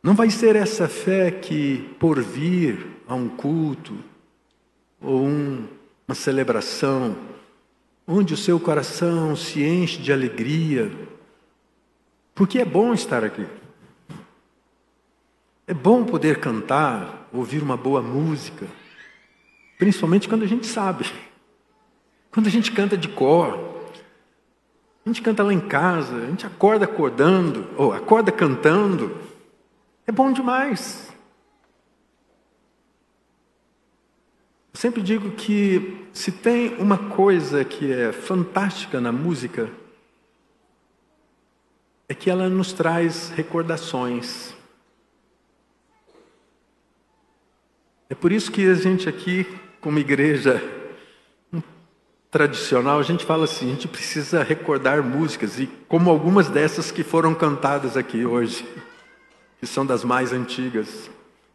Não 0.02 0.16
vai 0.16 0.28
ser 0.28 0.56
essa 0.56 0.88
fé 0.88 1.30
que, 1.30 1.94
por 2.00 2.20
vir 2.20 2.85
a 3.06 3.14
um 3.14 3.28
culto, 3.28 3.96
ou 5.00 5.24
um, 5.24 5.68
uma 6.09 6.16
celebração, 6.16 7.16
onde 8.09 8.35
o 8.35 8.37
seu 8.37 8.59
coração 8.59 9.37
se 9.37 9.62
enche 9.62 10.02
de 10.02 10.12
alegria, 10.12 10.90
porque 12.37 12.59
é 12.61 12.64
bom 12.64 12.92
estar 12.92 13.25
aqui. 13.25 13.46
É 15.66 15.75
bom 15.75 16.05
poder 16.05 16.38
cantar, 16.38 17.29
ouvir 17.33 17.62
uma 17.62 17.77
boa 17.77 18.01
música, 18.01 18.68
principalmente 19.79 20.29
quando 20.29 20.44
a 20.44 20.46
gente 20.46 20.66
sabe. 20.66 21.11
Quando 22.31 22.46
a 22.46 22.51
gente 22.51 22.70
canta 22.70 22.96
de 22.96 23.09
cor, 23.09 23.81
a 25.05 25.09
gente 25.09 25.22
canta 25.22 25.42
lá 25.42 25.53
em 25.53 25.61
casa, 25.61 26.14
a 26.14 26.27
gente 26.27 26.46
acorda 26.46 26.85
acordando, 26.85 27.66
ou 27.79 27.92
acorda 27.92 28.31
cantando, 28.31 29.16
é 30.07 30.12
bom 30.12 30.31
demais. 30.31 31.07
sempre 34.75 35.01
digo 35.01 35.31
que 35.31 36.07
se 36.12 36.31
tem 36.31 36.75
uma 36.77 36.99
coisa 36.99 37.64
que 37.64 37.90
é 37.90 38.12
fantástica 38.12 39.01
na 39.01 39.11
música, 39.11 39.70
é 42.08 42.14
que 42.14 42.30
ela 42.30 42.48
nos 42.48 42.72
traz 42.72 43.30
recordações. 43.30 44.54
É 48.08 48.14
por 48.14 48.30
isso 48.30 48.52
que 48.52 48.66
a 48.68 48.74
gente 48.74 49.08
aqui, 49.08 49.44
como 49.80 49.98
igreja, 49.98 50.62
tradicional, 52.30 52.98
a 52.98 53.02
gente 53.02 53.24
fala 53.24 53.44
assim, 53.44 53.66
a 53.68 53.72
gente 53.72 53.88
precisa 53.88 54.42
recordar 54.42 55.02
músicas, 55.02 55.58
e 55.58 55.66
como 55.88 56.10
algumas 56.10 56.48
dessas 56.48 56.90
que 56.90 57.02
foram 57.02 57.34
cantadas 57.34 57.96
aqui 57.96 58.24
hoje, 58.24 58.64
que 59.58 59.66
são 59.66 59.84
das 59.84 60.04
mais 60.04 60.32
antigas. 60.32 61.10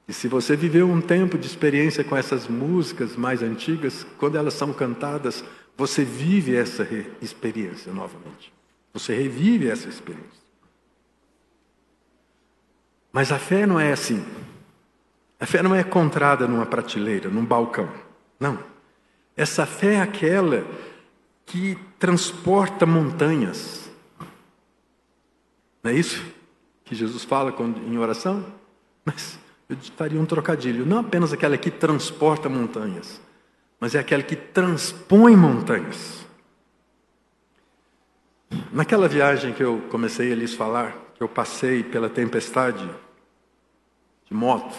E 0.07 0.13
se 0.13 0.27
você 0.27 0.55
viveu 0.55 0.89
um 0.89 0.99
tempo 0.99 1.37
de 1.37 1.45
experiência 1.45 2.03
com 2.03 2.17
essas 2.17 2.47
músicas 2.47 3.15
mais 3.15 3.41
antigas, 3.41 4.05
quando 4.17 4.37
elas 4.37 4.55
são 4.55 4.73
cantadas, 4.73 5.43
você 5.77 6.03
vive 6.03 6.55
essa 6.55 6.85
experiência 7.21 7.93
novamente. 7.93 8.51
Você 8.93 9.15
revive 9.15 9.69
essa 9.69 9.87
experiência. 9.87 10.40
Mas 13.11 13.31
a 13.31 13.39
fé 13.39 13.65
não 13.65 13.79
é 13.79 13.91
assim. 13.91 14.25
A 15.39 15.45
fé 15.45 15.61
não 15.61 15.75
é 15.75 15.81
encontrada 15.81 16.47
numa 16.47 16.65
prateleira, 16.65 17.29
num 17.29 17.43
balcão. 17.43 17.89
Não. 18.39 18.59
Essa 19.35 19.65
fé 19.65 19.95
é 19.95 20.01
aquela 20.01 20.65
que 21.45 21.77
transporta 21.97 22.85
montanhas. 22.85 23.89
Não 25.83 25.91
é 25.91 25.95
isso 25.95 26.23
que 26.85 26.95
Jesus 26.95 27.23
fala 27.23 27.55
em 27.87 27.97
oração? 27.97 28.45
Mas 29.03 29.39
eu 29.67 29.77
faria 29.95 30.19
um 30.19 30.25
trocadilho. 30.25 30.85
Não 30.85 30.99
apenas 30.99 31.33
aquela 31.33 31.57
que 31.57 31.71
transporta 31.71 32.47
montanhas, 32.47 33.19
mas 33.79 33.95
é 33.95 33.99
aquela 33.99 34.21
que 34.21 34.35
transpõe 34.35 35.35
montanhas. 35.35 36.25
Naquela 38.71 39.07
viagem 39.07 39.53
que 39.53 39.63
eu 39.63 39.81
comecei 39.89 40.31
a 40.31 40.35
lhes 40.35 40.53
falar, 40.53 40.95
eu 41.23 41.29
passei 41.29 41.83
pela 41.83 42.09
tempestade 42.09 42.89
de 44.25 44.33
moto, 44.33 44.75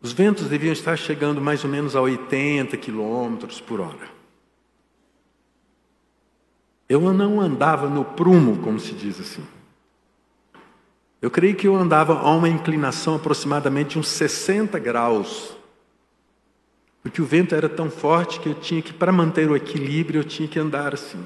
os 0.00 0.12
ventos 0.12 0.48
deviam 0.48 0.72
estar 0.72 0.96
chegando 0.96 1.40
mais 1.40 1.64
ou 1.64 1.70
menos 1.70 1.96
a 1.96 2.00
80 2.00 2.76
quilômetros 2.76 3.60
por 3.60 3.80
hora. 3.80 4.08
Eu 6.88 7.12
não 7.12 7.40
andava 7.40 7.88
no 7.88 8.04
prumo, 8.04 8.58
como 8.62 8.78
se 8.78 8.94
diz 8.94 9.20
assim. 9.20 9.44
Eu 11.20 11.30
creio 11.30 11.56
que 11.56 11.66
eu 11.66 11.74
andava 11.74 12.14
a 12.14 12.30
uma 12.30 12.48
inclinação 12.48 13.16
aproximadamente 13.16 13.90
de 13.90 13.98
uns 13.98 14.08
60 14.08 14.78
graus. 14.78 15.56
Porque 17.02 17.20
o 17.20 17.26
vento 17.26 17.54
era 17.54 17.68
tão 17.68 17.90
forte 17.90 18.38
que 18.38 18.48
eu 18.48 18.54
tinha 18.54 18.80
que, 18.80 18.92
para 18.92 19.10
manter 19.10 19.50
o 19.50 19.56
equilíbrio, 19.56 20.20
eu 20.20 20.24
tinha 20.24 20.48
que 20.48 20.58
andar 20.58 20.94
assim. 20.94 21.24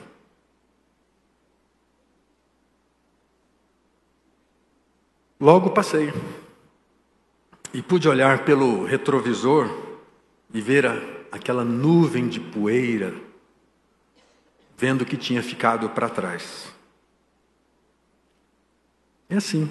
Logo 5.43 5.71
passei. 5.71 6.15
E 7.75 7.83
pude 7.83 8.09
olhar 8.09 8.45
pelo 8.45 8.85
retrovisor 8.85 9.69
e 10.55 10.61
ver 10.61 10.87
a, 10.87 10.95
aquela 11.33 11.65
nuvem 11.65 12.29
de 12.29 12.39
poeira, 12.39 13.13
vendo 14.77 15.05
que 15.05 15.17
tinha 15.17 15.43
ficado 15.43 15.91
para 15.91 16.09
trás. 16.09 16.73
É 19.29 19.35
assim. 19.35 19.69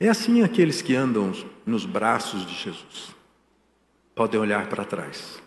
É 0.00 0.08
assim 0.08 0.42
aqueles 0.42 0.82
que 0.82 0.96
andam 0.96 1.32
nos 1.64 1.86
braços 1.86 2.44
de 2.44 2.54
Jesus. 2.54 3.14
Podem 4.16 4.40
olhar 4.40 4.68
para 4.68 4.84
trás. 4.84 5.40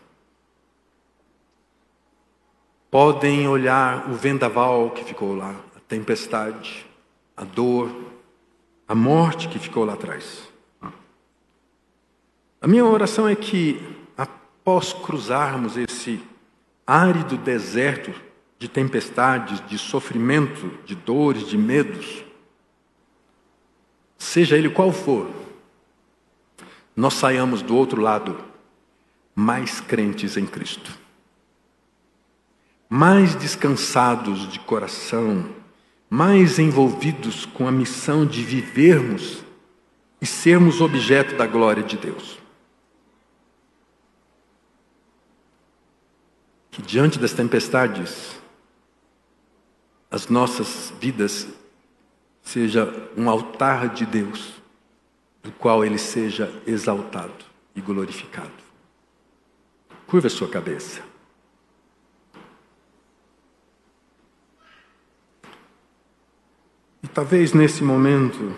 Podem 2.90 3.50
olhar 3.50 4.10
o 4.10 4.14
vendaval 4.14 4.92
que 4.92 5.04
ficou 5.04 5.36
lá, 5.36 5.60
a 5.76 5.80
tempestade, 5.82 6.86
a 7.36 7.44
dor, 7.44 8.13
a 8.94 8.96
morte 8.96 9.48
que 9.48 9.58
ficou 9.58 9.84
lá 9.84 9.94
atrás. 9.94 10.44
A 12.62 12.68
minha 12.68 12.86
oração 12.86 13.28
é 13.28 13.36
que, 13.36 13.82
após 14.16 14.94
cruzarmos 14.94 15.76
esse 15.78 16.22
árido 16.86 17.36
deserto 17.36 18.14
de 18.60 18.68
tempestades, 18.68 19.66
de 19.66 19.80
sofrimento, 19.80 20.78
de 20.86 20.94
dores, 20.94 21.48
de 21.48 21.58
medos, 21.58 22.24
seja 24.16 24.56
ele 24.56 24.70
qual 24.70 24.92
for, 24.92 25.28
nós 26.96 27.16
saiamos 27.16 27.64
do 27.64 27.76
outro 27.76 28.00
lado 28.00 28.38
mais 29.34 29.82
crentes 29.82 30.38
em 30.38 30.46
Cristo, 30.46 30.96
mais 32.88 33.34
descansados 33.34 34.48
de 34.52 34.60
coração, 34.60 35.63
mais 36.14 36.60
envolvidos 36.60 37.44
com 37.44 37.68
a 37.68 37.72
missão 37.72 38.24
de 38.24 38.44
vivermos 38.44 39.44
e 40.22 40.28
sermos 40.28 40.80
objeto 40.80 41.36
da 41.36 41.48
glória 41.48 41.82
de 41.82 41.98
Deus. 41.98 42.38
Que 46.70 46.84
diante 46.84 47.18
das 47.18 47.34
tempestades, 47.34 48.40
as 50.12 50.28
nossas 50.28 50.94
vidas 51.02 51.48
seja 52.44 52.94
um 53.18 53.28
altar 53.28 53.90
de 53.90 54.06
Deus, 54.06 54.62
do 55.42 55.52
qual 55.54 55.84
ele 55.84 55.98
seja 55.98 56.62
exaltado 56.68 57.44
e 57.76 57.82
glorificado. 57.82 58.52
Curva 60.06 60.28
a 60.28 60.30
sua 60.30 60.48
cabeça. 60.48 61.13
E 67.04 67.08
talvez 67.08 67.52
nesse 67.52 67.84
momento, 67.84 68.56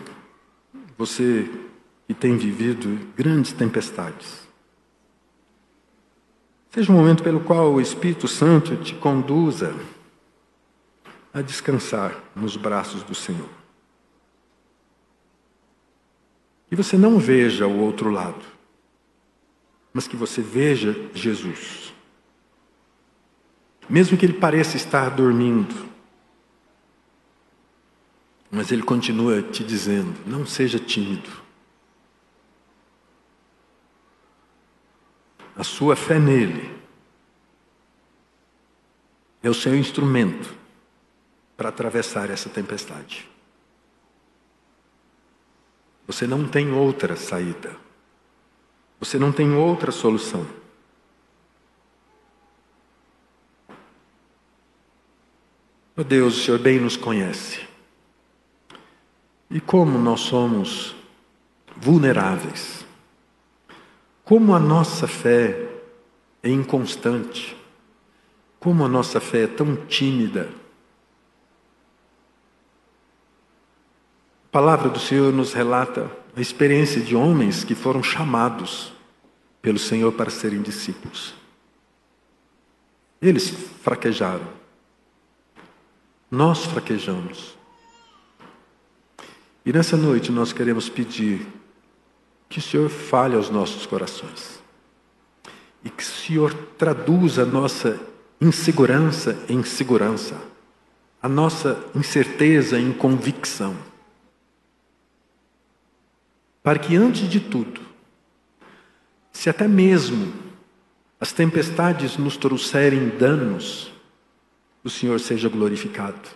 você 0.95 1.49
que 2.07 2.13
tem 2.13 2.37
vivido 2.37 2.99
grandes 3.15 3.51
tempestades, 3.51 4.47
seja 6.69 6.91
um 6.91 6.95
momento 6.95 7.23
pelo 7.23 7.39
qual 7.39 7.73
o 7.73 7.81
Espírito 7.81 8.27
Santo 8.27 8.77
te 8.77 8.93
conduza 8.93 9.75
a 11.33 11.41
descansar 11.41 12.15
nos 12.35 12.55
braços 12.55 13.01
do 13.01 13.15
Senhor. 13.15 13.49
Que 16.69 16.75
você 16.75 16.97
não 16.97 17.17
veja 17.17 17.65
o 17.65 17.79
outro 17.79 18.11
lado, 18.11 18.45
mas 19.91 20.07
que 20.07 20.15
você 20.15 20.41
veja 20.41 20.95
Jesus. 21.13 21.93
Mesmo 23.89 24.17
que 24.17 24.25
ele 24.25 24.33
pareça 24.33 24.77
estar 24.77 25.09
dormindo, 25.09 25.94
mas 28.55 28.71
ele 28.71 28.83
continua 28.83 29.41
te 29.41 29.63
dizendo: 29.63 30.17
não 30.25 30.45
seja 30.45 30.79
tímido. 30.79 31.29
A 35.57 35.63
sua 35.63 35.95
fé 35.95 36.17
nele 36.17 36.73
é 39.43 39.49
o 39.49 39.53
seu 39.53 39.75
instrumento 39.75 40.55
para 41.57 41.69
atravessar 41.69 42.29
essa 42.29 42.49
tempestade. 42.49 43.29
Você 46.07 46.25
não 46.25 46.47
tem 46.47 46.71
outra 46.71 47.15
saída. 47.15 47.75
Você 48.99 49.17
não 49.17 49.31
tem 49.31 49.53
outra 49.53 49.91
solução. 49.91 50.45
Meu 55.95 56.05
Deus, 56.05 56.37
o 56.37 56.43
Senhor 56.43 56.59
bem 56.59 56.79
nos 56.79 56.97
conhece. 56.97 57.74
E 59.55 59.61
como 59.61 59.97
nós 59.97 60.19
somos 60.19 60.93
vulneráveis. 61.77 62.85
Como 64.25 64.53
a 64.53 64.59
nossa 64.59 65.07
fé 65.07 65.69
é 66.43 66.49
inconstante. 66.49 67.55
Como 68.59 68.83
a 68.83 68.89
nossa 68.89 69.21
fé 69.21 69.43
é 69.43 69.47
tão 69.47 69.77
tímida. 69.85 70.49
A 74.47 74.51
palavra 74.51 74.89
do 74.89 74.99
Senhor 74.99 75.31
nos 75.31 75.53
relata 75.53 76.11
a 76.35 76.41
experiência 76.41 76.99
de 76.99 77.15
homens 77.15 77.63
que 77.63 77.75
foram 77.75 78.03
chamados 78.03 78.91
pelo 79.61 79.79
Senhor 79.79 80.11
para 80.11 80.29
serem 80.29 80.61
discípulos. 80.61 81.33
Eles 83.21 83.49
fraquejaram. 83.81 84.49
Nós 86.29 86.65
fraquejamos. 86.65 87.55
E 89.65 89.73
nessa 89.73 89.97
noite 89.97 90.31
nós 90.31 90.53
queremos 90.53 90.87
pedir 90.87 91.45
que 92.47 92.59
o 92.59 92.61
Senhor 92.61 92.89
fale 92.89 93.35
aos 93.35 93.49
nossos 93.49 93.85
corações. 93.85 94.61
E 95.83 95.89
que 95.89 96.03
o 96.03 96.05
Senhor 96.05 96.53
traduza 96.77 97.43
a 97.43 97.45
nossa 97.45 97.99
insegurança 98.39 99.37
em 99.49 99.63
segurança, 99.63 100.39
a 101.21 101.27
nossa 101.27 101.83
incerteza 101.95 102.79
em 102.79 102.93
convicção 102.93 103.75
para 106.65 106.79
que, 106.79 106.95
antes 106.95 107.29
de 107.29 107.39
tudo, 107.39 107.79
se 109.31 109.51
até 109.51 109.67
mesmo 109.67 110.33
as 111.19 111.31
tempestades 111.31 112.17
nos 112.17 112.37
trouxerem 112.37 113.07
danos, 113.19 113.91
o 114.83 114.89
Senhor 114.89 115.19
seja 115.19 115.47
glorificado. 115.47 116.27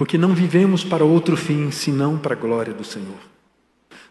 Porque 0.00 0.16
não 0.16 0.34
vivemos 0.34 0.82
para 0.82 1.04
outro 1.04 1.36
fim 1.36 1.70
senão 1.70 2.16
para 2.16 2.32
a 2.32 2.38
glória 2.38 2.72
do 2.72 2.82
Senhor. 2.82 3.18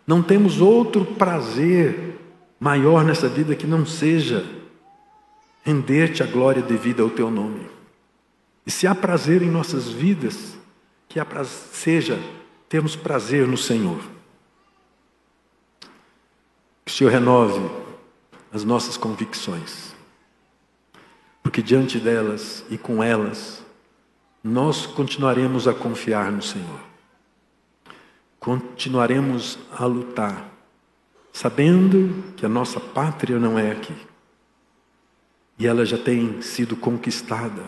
Não 0.05 0.21
temos 0.21 0.61
outro 0.61 1.03
prazer 1.03 2.15
maior 2.59 3.03
nessa 3.03 3.27
vida 3.27 3.55
que 3.55 3.65
não 3.65 3.87
seja 3.87 4.45
render-te 5.63 6.21
a 6.21 6.27
glória 6.27 6.61
devida 6.61 7.01
ao 7.01 7.09
teu 7.09 7.31
nome. 7.31 7.67
E 8.67 8.69
se 8.69 8.85
há 8.85 8.93
prazer 8.93 9.41
em 9.41 9.49
nossas 9.49 9.87
vidas, 9.87 10.55
que 11.07 11.19
seja 11.73 12.19
termos 12.69 12.95
prazer 12.95 13.47
no 13.47 13.57
Senhor. 13.57 13.99
Que 16.85 16.91
o 16.91 16.95
Senhor 16.95 17.09
renove 17.09 17.67
as 18.53 18.63
nossas 18.63 18.95
convicções, 18.95 19.95
porque 21.41 21.63
diante 21.63 21.97
delas 21.97 22.63
e 22.69 22.77
com 22.77 23.01
elas, 23.01 23.67
nós 24.43 24.85
continuaremos 24.85 25.67
a 25.67 25.73
confiar 25.73 26.31
no 26.31 26.41
Senhor, 26.41 26.79
continuaremos 28.39 29.59
a 29.71 29.85
lutar, 29.85 30.49
sabendo 31.33 32.33
que 32.35 32.45
a 32.45 32.49
nossa 32.49 32.79
pátria 32.79 33.37
não 33.37 33.59
é 33.59 33.71
aqui, 33.71 33.95
e 35.57 35.67
ela 35.67 35.85
já 35.85 35.97
tem 35.97 36.41
sido 36.41 36.75
conquistada 36.77 37.63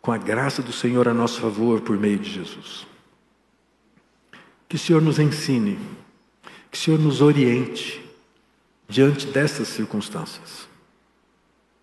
com 0.00 0.10
a 0.10 0.18
graça 0.18 0.62
do 0.62 0.72
Senhor 0.72 1.06
a 1.06 1.14
nosso 1.14 1.40
favor 1.40 1.82
por 1.82 1.98
meio 1.98 2.18
de 2.18 2.30
Jesus. 2.30 2.86
Que 4.68 4.76
o 4.76 4.78
Senhor 4.78 5.02
nos 5.02 5.18
ensine, 5.18 5.78
que 6.70 6.78
o 6.78 6.80
Senhor 6.80 6.98
nos 6.98 7.20
oriente 7.20 8.02
diante 8.88 9.26
dessas 9.26 9.68
circunstâncias. 9.68 10.66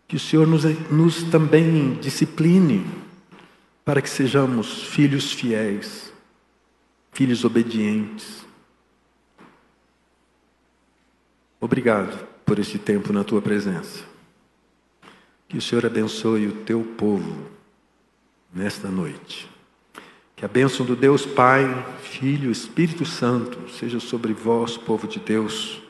Que 0.07 0.15
o 0.15 0.19
Senhor 0.19 0.47
nos, 0.47 0.63
nos 0.89 1.23
também 1.23 1.93
discipline 1.93 2.85
para 3.89 4.03
que 4.03 4.09
sejamos 4.11 4.83
filhos 4.83 5.31
fiéis, 5.31 6.13
filhos 7.11 7.43
obedientes. 7.43 8.45
Obrigado 11.59 12.27
por 12.45 12.59
este 12.59 12.77
tempo 12.77 13.11
na 13.11 13.23
tua 13.23 13.41
presença. 13.41 14.05
Que 15.47 15.57
o 15.57 15.61
Senhor 15.61 15.87
abençoe 15.87 16.45
o 16.45 16.51
teu 16.57 16.83
povo 16.83 17.47
nesta 18.53 18.89
noite. 18.89 19.49
Que 20.35 20.45
a 20.45 20.47
bênção 20.47 20.85
do 20.85 20.95
Deus 20.95 21.25
Pai, 21.25 21.65
Filho, 22.03 22.51
Espírito 22.51 23.07
Santo 23.07 23.71
seja 23.71 23.99
sobre 23.99 24.33
vós, 24.33 24.77
povo 24.77 25.07
de 25.07 25.19
Deus, 25.19 25.81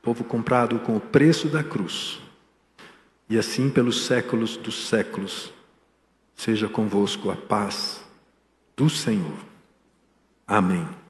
povo 0.00 0.24
comprado 0.24 0.78
com 0.78 0.96
o 0.96 1.00
preço 1.00 1.48
da 1.48 1.62
cruz, 1.62 2.18
e 3.28 3.36
assim 3.36 3.68
pelos 3.68 4.06
séculos 4.06 4.56
dos 4.56 4.88
séculos, 4.88 5.52
seja 6.34 6.68
convosco 6.68 7.30
a 7.30 7.36
paz 7.36 8.00
do 8.76 8.88
Senhor. 8.90 9.38
Amém. 10.46 11.03